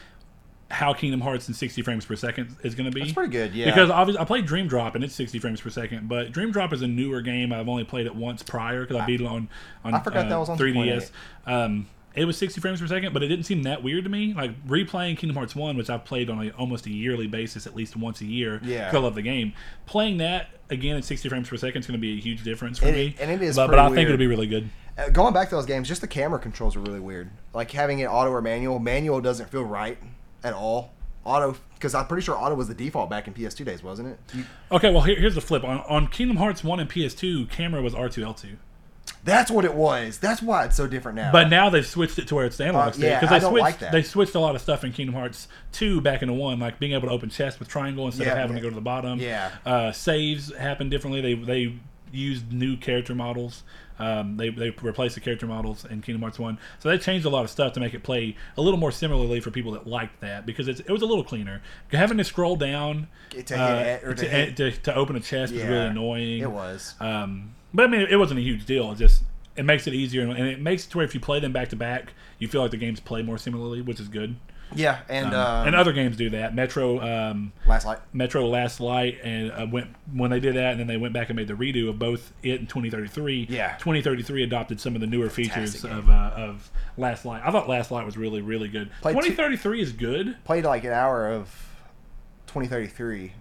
[0.70, 3.02] how Kingdom Hearts in 60 frames per second is going to be.
[3.02, 3.54] It's pretty good.
[3.54, 3.66] Yeah.
[3.66, 6.72] Because obviously I played Dream Drop and it's 60 frames per second, but Dream Drop
[6.74, 7.52] is a newer game.
[7.52, 9.48] I've only played it once prior because I beat it on
[9.84, 11.10] on I forgot uh, that was on 3DS.
[11.46, 14.34] Um, it was 60 frames per second, but it didn't seem that weird to me.
[14.34, 17.74] Like replaying Kingdom Hearts 1, which I've played on a, almost a yearly basis, at
[17.76, 18.90] least once a year, Yeah.
[18.92, 19.52] I love the game.
[19.86, 22.78] Playing that again at 60 frames per second is going to be a huge difference
[22.78, 23.06] for And me.
[23.08, 24.68] it- and it is but, but I think it'll be really good.
[24.98, 27.30] Uh, Going back to those games, just the camera controls are really weird.
[27.54, 28.78] Like having it auto or manual.
[28.80, 29.96] Manual doesn't feel right
[30.44, 30.92] at all.
[31.24, 34.18] Auto, because I'm pretty sure auto was the default back in PS2 days, wasn't it?
[34.34, 35.62] You- Okay, well here, here's the flip.
[35.64, 38.56] On, on Kingdom Hearts One and PS2, camera was R2L2,
[39.24, 40.18] That's what it was.
[40.18, 41.30] That's why it's so different now.
[41.32, 43.38] but now they've switched it to where it's the analog Uh, stick yeah, because I
[43.38, 43.92] they don't switched like that.
[43.92, 46.92] they switched a lot of stuff in Kingdom Hearts Two back into One, like being
[46.92, 48.62] able to open chests with triangle instead of having yeah.
[48.62, 49.18] to go to the bottom.
[49.18, 49.50] Yeah.
[49.66, 51.20] uh, saves happen differently.
[51.20, 51.74] They they
[52.10, 53.64] used new character models.
[53.98, 57.30] Um, they they replaced the character models in Kingdom Hearts One, so they changed a
[57.30, 60.20] lot of stuff to make it play a little more similarly for people that liked
[60.20, 61.62] that because it's, it was a little cleaner.
[61.90, 65.62] Having to scroll down To uh, it to to, to, to open a chest was
[65.62, 66.40] really annoying.
[66.40, 66.94] It was.
[67.00, 68.92] Um, but I mean, it wasn't a huge deal.
[68.92, 69.22] It just
[69.56, 71.68] it makes it easier, and it makes it to where if you play them back
[71.70, 74.36] to back, you feel like the games play more similarly, which is good.
[74.74, 76.54] Yeah, and um, and other games do that.
[76.54, 77.98] Metro, um, last light.
[78.12, 81.30] Metro Last Light, and uh, went when they did that, and then they went back
[81.30, 83.46] and made the redo of both it and 2033.
[83.48, 83.76] Yeah.
[83.78, 87.42] 2033 adopted some of the newer features Fantastic of uh, of Last Light.
[87.44, 88.90] I thought Last Light was really really good.
[89.00, 90.36] Played two- 2033 is good.
[90.44, 91.46] Played like an hour of
[92.48, 93.32] 2033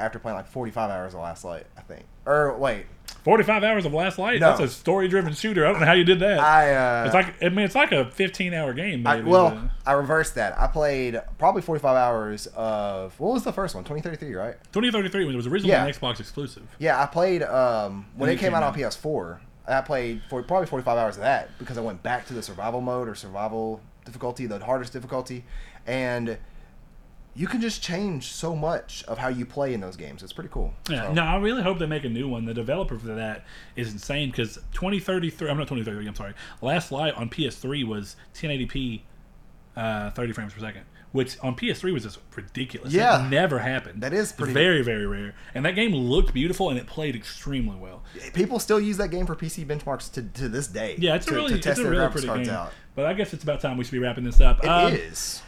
[0.00, 2.04] after playing like 45 hours of last light, I think.
[2.24, 2.86] Or wait,
[3.28, 4.40] 45 hours of Last Light.
[4.40, 4.48] No.
[4.56, 5.66] That's a story driven shooter.
[5.66, 6.38] I don't know how you did that.
[6.40, 9.06] I uh, it's like I mean, it's like a 15 hour game.
[9.06, 10.58] I, well, but- I reversed that.
[10.58, 13.84] I played probably 45 hours of what was the first one?
[13.84, 14.54] 2033, right?
[14.72, 15.84] 2033 when it was originally Yeah.
[15.84, 16.62] an Xbox exclusive.
[16.78, 18.74] Yeah, I played um, when When it came came out on.
[18.74, 19.40] PS4.
[19.66, 22.80] I played for probably 45 hours of that because I went back to the survival
[22.80, 25.44] mode or survival difficulty, the hardest difficulty,
[25.86, 26.38] and
[27.34, 30.22] you can just change so much of how you play in those games.
[30.22, 30.74] It's pretty cool.
[30.90, 32.44] Yeah, So, no, I really hope they make a new one.
[32.46, 33.44] The developer for that
[33.76, 36.34] is insane because 2033, I'm not 2033, I'm sorry.
[36.62, 39.02] Last Light on PS3 was 1080p,
[39.76, 42.92] uh, 30 frames per second, which on PS3 was just ridiculous.
[42.92, 43.24] Yeah.
[43.24, 44.02] It never happened.
[44.02, 45.34] That is It's pretty- very, very rare.
[45.54, 48.02] And that game looked beautiful and it played extremely well.
[48.34, 50.96] People still use that game for PC benchmarks to, to this day.
[50.98, 52.50] Yeah, it's to, a really, to test it's a really pretty game.
[52.50, 52.72] out.
[52.96, 54.58] But I guess it's about time we should be wrapping this up.
[54.64, 55.40] It is.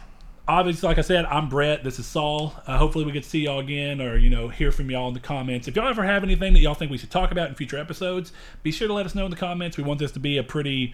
[0.51, 1.81] Obviously, like I said, I'm Brett.
[1.83, 2.53] This is Saul.
[2.67, 5.13] Uh, hopefully, we get to see y'all again, or you know, hear from y'all in
[5.13, 5.67] the comments.
[5.69, 8.33] If y'all ever have anything that y'all think we should talk about in future episodes,
[8.61, 9.77] be sure to let us know in the comments.
[9.77, 10.93] We want this to be a pretty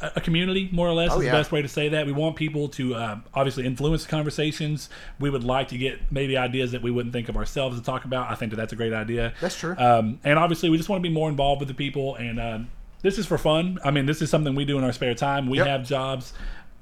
[0.00, 1.32] a a community, more or less, Oh, is yeah.
[1.32, 2.06] the best way to say that.
[2.06, 4.88] We want people to uh, obviously influence the conversations.
[5.18, 8.04] We would like to get maybe ideas that we wouldn't think of ourselves to talk
[8.04, 8.30] about.
[8.30, 9.34] I think that that's a great idea.
[9.40, 9.74] That's true.
[9.76, 12.14] Um, and obviously, we just want to be more involved with the people.
[12.16, 12.58] And uh,
[13.02, 13.78] this is for fun.
[13.84, 15.48] I mean, this is something we do in our spare time.
[15.48, 15.66] We Yep.
[15.66, 16.32] have jobs.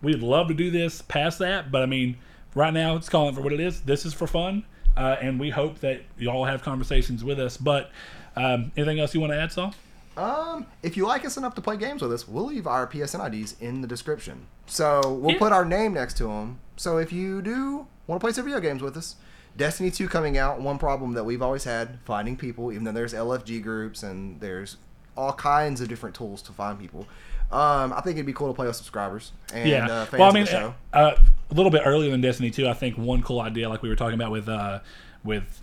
[0.05, 2.17] We'd love to do this past that, but I mean,
[2.55, 3.81] right now, it's calling for what it is.
[3.81, 4.65] This is for fun,
[4.97, 7.57] uh, and we hope that y'all have conversations with us.
[7.57, 7.91] But
[8.37, 9.75] um, anything else you want to add, Saul?
[10.17, 13.33] Um, if you like us enough to play games with us, we'll leave our PSN
[13.33, 14.47] IDs in the description.
[14.67, 15.39] So we'll Yeah.
[15.39, 16.59] put our name next to them.
[16.77, 19.17] So if you do want to play some video games with us,
[19.57, 23.15] Destiny 2 coming out, one problem that we've always had, finding people, even though there's
[23.15, 24.77] LFG groups and there's
[25.17, 27.07] all kinds of different tools to find people.
[27.53, 29.85] Um, I think it'd be cool to play with subscribers and yeah.
[29.87, 30.75] uh, fans well, I of mean, the show.
[30.93, 31.17] uh,
[31.51, 33.95] a little bit earlier than Destiny 2, I think one cool idea, like we were
[33.97, 34.81] talking about with uh,
[35.23, 35.61] with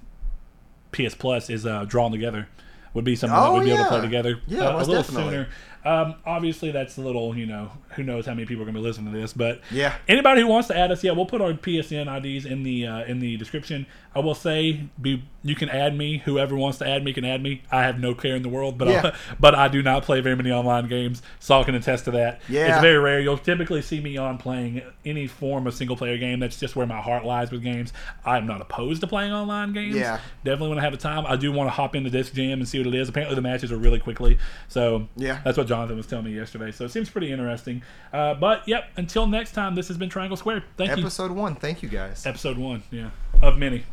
[0.94, 2.46] PS Plus, is uh, Drawn to Death.
[2.94, 4.96] Would be something that Oh, we'd be able to play together Yeah, uh, a little
[4.96, 5.32] definitely.
[5.32, 5.50] sooner.
[5.84, 8.82] Um, obviously, that's a little, you know, who knows how many people are going to
[8.82, 9.96] be listening to this, but Yeah.
[10.08, 13.04] anybody who wants to add us, yeah, we'll put our PSN IDs in the uh,
[13.06, 13.86] in the description.
[14.14, 16.18] I will say, be you can add me.
[16.26, 17.64] Whoever wants to add me can add me.
[17.72, 19.16] I have no care in the world, but Yeah.
[19.40, 21.22] but I do not play very many online games.
[21.40, 22.42] Saul can attest to that.
[22.48, 22.74] Yeah.
[22.74, 23.20] it's very rare.
[23.22, 26.40] You'll typically see me on playing any form of single player game.
[26.40, 27.92] That's just where my heart lies with games.
[28.26, 29.96] I'm not opposed to playing online games.
[29.96, 30.20] Yeah.
[30.44, 31.26] definitely when I have the time.
[31.26, 33.10] I do want to hop into Disc Jam and see what it is.
[33.10, 34.38] Apparently, the matches are really quickly.
[34.68, 35.40] So Yeah.
[35.44, 36.70] that's what Jonathan was telling me yesterday.
[36.70, 37.82] So it seems pretty interesting.
[38.12, 40.66] Uh, but yep, until next time, this has been Triangle Square.
[40.76, 41.04] Thank you.
[41.04, 41.56] Episode 1.
[41.56, 42.26] Thank you guys.
[42.26, 43.12] Episode one, yeah,
[43.42, 43.86] of many.